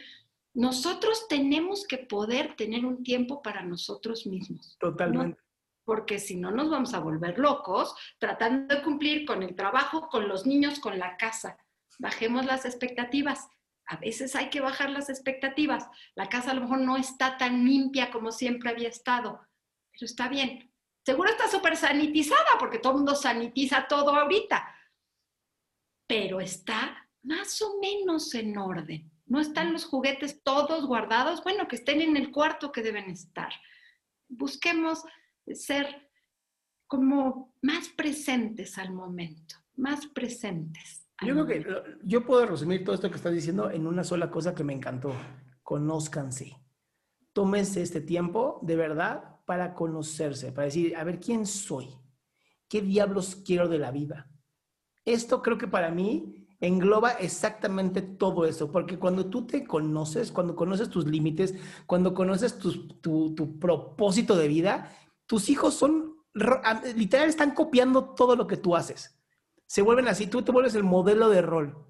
[0.55, 4.77] nosotros tenemos que poder tener un tiempo para nosotros mismos.
[4.79, 5.41] Totalmente.
[5.85, 10.29] Porque si no nos vamos a volver locos tratando de cumplir con el trabajo, con
[10.29, 11.57] los niños, con la casa.
[11.99, 13.49] Bajemos las expectativas.
[13.87, 15.89] A veces hay que bajar las expectativas.
[16.15, 19.41] La casa a lo mejor no está tan limpia como siempre había estado,
[19.93, 20.71] pero está bien.
[21.05, 24.75] Seguro está súper sanitizada porque todo el mundo sanitiza todo ahorita,
[26.29, 31.77] pero está más o menos en orden no están los juguetes todos guardados, bueno, que
[31.77, 33.53] estén en el cuarto que deben estar.
[34.29, 35.05] Busquemos
[35.53, 36.11] ser
[36.87, 41.07] como más presentes al momento, más presentes.
[41.21, 41.67] Yo creo que
[42.05, 45.15] yo puedo resumir todo esto que estás diciendo en una sola cosa que me encantó.
[45.63, 46.57] Conózcanse.
[47.33, 51.89] Tómense este tiempo de verdad para conocerse, para decir, a ver, ¿quién soy?
[52.69, 54.31] ¿Qué diablos quiero de la vida?
[55.09, 60.55] Esto creo que para mí engloba exactamente todo eso, porque cuando tú te conoces, cuando
[60.55, 61.55] conoces tus límites,
[61.87, 64.95] cuando conoces tu, propósito de vida,
[65.25, 66.17] tus hijos son,
[66.95, 69.19] literal, están copiando todo lo que tú haces.
[69.67, 71.87] Se vuelven así, tú te vuelves el modelo de rol.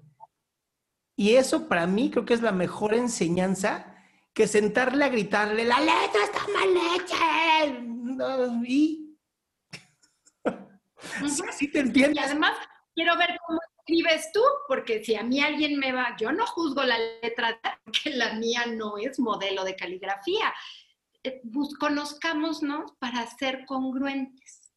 [1.17, 3.97] Y eso para mí creo que es la mejor enseñanza
[4.33, 7.17] que sentarle a gritarle, la letra está mal hecha.
[8.65, 9.17] Y...
[11.51, 12.15] sí, te entiendo.
[12.15, 12.53] Y además,
[12.99, 16.83] quiero ver cómo escribes tú, porque si a mí alguien me va, yo no juzgo
[16.83, 20.53] la letra, porque la mía no es modelo de caligrafía.
[21.23, 21.41] Eh,
[21.79, 24.73] conozcámonos para ser congruentes.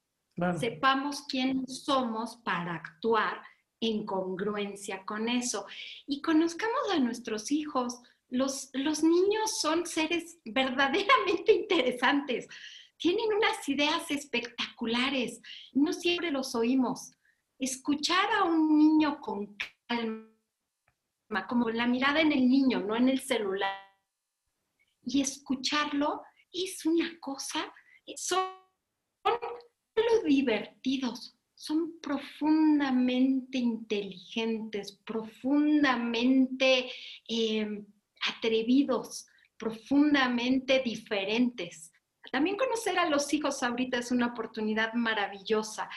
[0.60, 3.42] Sepamos quiénes somos para actuar
[3.80, 5.66] en congruencia con eso.
[6.06, 7.98] Y conozcamos a nuestros hijos.
[8.30, 12.46] Los, los niños son seres verdaderamente interesantes.
[12.98, 15.40] Tienen unas ideas espectaculares.
[15.72, 17.14] No siempre los oímos.
[17.62, 19.56] Escuchar a un niño con
[19.86, 23.78] calma, como la mirada en el niño, no en el celular,
[25.04, 26.22] y escucharlo
[26.52, 27.72] es una cosa,
[28.16, 28.44] son
[29.94, 36.90] los divertidos, son profundamente inteligentes, profundamente
[37.28, 37.84] eh,
[38.28, 41.92] atrevidos, profundamente diferentes.
[42.32, 45.88] También conocer a los hijos ahorita es una oportunidad maravillosa.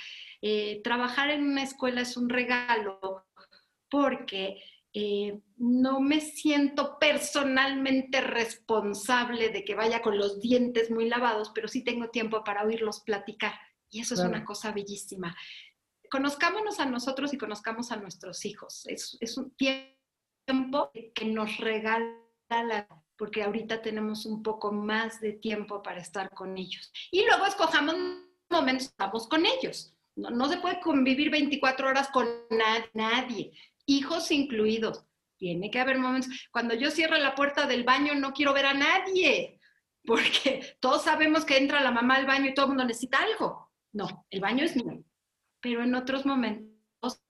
[0.47, 3.25] Eh, trabajar en una escuela es un regalo
[3.89, 4.61] porque
[4.93, 11.67] eh, no me siento personalmente responsable de que vaya con los dientes muy lavados, pero
[11.67, 13.55] sí tengo tiempo para oírlos platicar.
[13.89, 15.35] Y eso es una cosa bellísima.
[16.11, 18.85] Conozcámonos a nosotros y conozcamos a nuestros hijos.
[18.85, 25.33] Es, es un tiempo que nos regala la porque ahorita tenemos un poco más de
[25.33, 26.91] tiempo para estar con ellos.
[27.09, 27.95] Y luego escojamos
[28.51, 29.94] momentos, estamos con ellos.
[30.15, 32.27] No, no se puede convivir 24 horas con
[32.93, 33.51] nadie
[33.85, 35.03] hijos incluidos.
[35.37, 36.31] Tiene que haber momentos.
[36.51, 39.59] Cuando yo cierro la puerta del baño, no quiero ver a nadie,
[40.05, 43.71] porque todos sabemos que entra la mamá al baño y todo el mundo necesita algo.
[43.91, 45.03] No, el baño es mío.
[45.61, 47.21] Pero en otros momentos,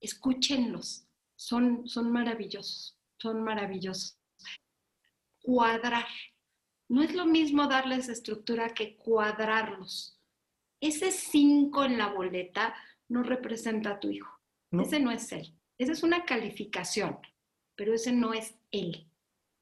[0.00, 1.04] escúchenlos.
[1.36, 4.18] Son, son maravillosos, son maravillosos.
[5.40, 6.06] Cuadrar.
[6.88, 10.17] No es lo mismo darles estructura que cuadrarlos.
[10.80, 12.74] Ese 5 en la boleta
[13.08, 14.32] no representa a tu hijo.
[14.72, 15.54] Ese no es él.
[15.78, 17.18] Esa es una calificación,
[17.74, 19.08] pero ese no es él.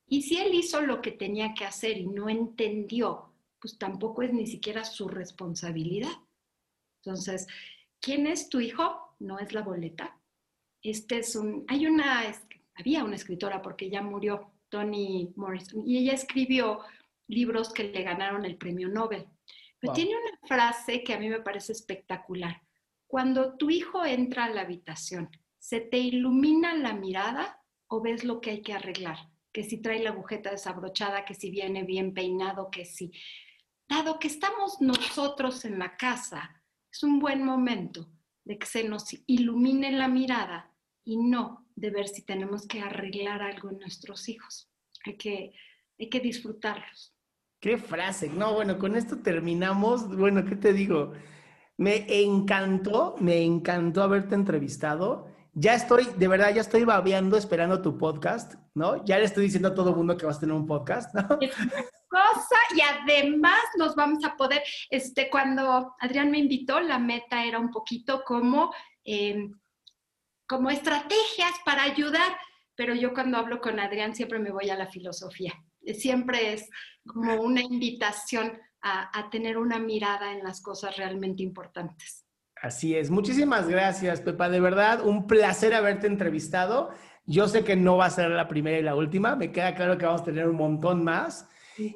[0.08, 4.32] Y si él hizo lo que tenía que hacer y no entendió, pues tampoco es
[4.32, 6.12] ni siquiera su responsabilidad.
[7.04, 7.46] Entonces,
[8.00, 9.14] ¿quién es tu hijo?
[9.18, 10.20] No es la boleta.
[10.82, 12.22] Este es un, hay una,
[12.74, 16.80] había una escritora porque ya murió, Toni Morrison, y ella escribió
[17.28, 19.26] libros que le ganaron el premio Nobel.
[19.80, 22.62] Pero tiene una frase que a mí me parece espectacular.
[23.06, 25.30] Cuando tu hijo entra a la habitación
[25.66, 29.18] ¿se te ilumina la mirada o ves lo que hay que arreglar?
[29.52, 33.10] Que si trae la agujeta desabrochada, que si viene bien peinado, que si...
[33.88, 36.62] Dado que estamos nosotros en la casa,
[36.92, 38.08] es un buen momento
[38.44, 40.72] de que se nos ilumine la mirada
[41.04, 44.70] y no de ver si tenemos que arreglar algo en nuestros hijos.
[45.04, 45.52] Hay que,
[45.98, 47.15] hay que disfrutarlos.
[47.60, 48.28] Qué frase.
[48.28, 50.14] No, bueno, con esto terminamos.
[50.16, 51.12] Bueno, ¿qué te digo?
[51.76, 57.96] Me encantó, me encantó haberte entrevistado ya estoy, de verdad, ya estoy babeando esperando tu
[57.96, 59.02] podcast, ¿no?
[59.06, 61.26] Ya le estoy diciendo a todo el mundo que vas a tener un podcast, ¿no?
[62.08, 67.58] cosa y además nos vamos a poder, este, cuando Adrián me invitó, la meta era
[67.58, 68.72] un poquito como,
[69.02, 69.58] em,
[70.46, 72.36] como estrategias para ayudar,
[72.74, 75.54] pero yo cuando hablo con Adrián siempre me voy a la filosofía,
[75.94, 76.68] siempre es
[77.06, 78.52] como una invitación
[78.88, 82.26] a tener una mirada en las cosas realmente importantes.
[82.62, 83.10] Así es.
[83.10, 84.48] Muchísimas gracias, Pepa.
[84.48, 86.90] De verdad, un placer haberte entrevistado.
[87.26, 89.36] Yo sé que no va a ser la primera y la última.
[89.36, 91.48] Me queda claro que vamos a tener un montón más.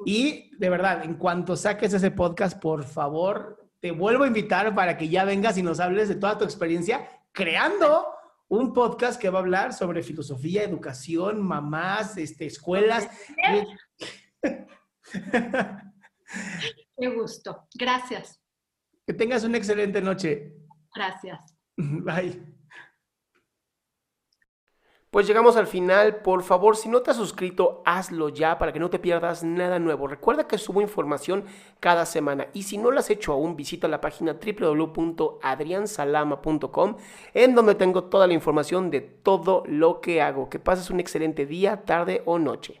[0.05, 4.97] Y de verdad, en cuanto saques ese podcast, por favor, te vuelvo a invitar para
[4.97, 8.05] que ya vengas y nos hables de toda tu experiencia creando
[8.47, 13.09] un podcast que va a hablar sobre filosofía, educación, mamás, este, escuelas.
[16.97, 17.67] Qué gusto.
[17.73, 18.39] Gracias.
[19.05, 20.53] Que tengas una excelente noche.
[20.93, 21.55] Gracias.
[21.75, 22.61] Bye.
[25.11, 26.21] Pues llegamos al final.
[26.21, 29.77] Por favor, si no te has suscrito, hazlo ya para que no te pierdas nada
[29.77, 30.07] nuevo.
[30.07, 31.43] Recuerda que subo información
[31.81, 36.95] cada semana y si no lo has hecho aún, visita la página www.adriansalama.com
[37.33, 40.49] en donde tengo toda la información de todo lo que hago.
[40.49, 42.80] Que pases un excelente día, tarde o noche.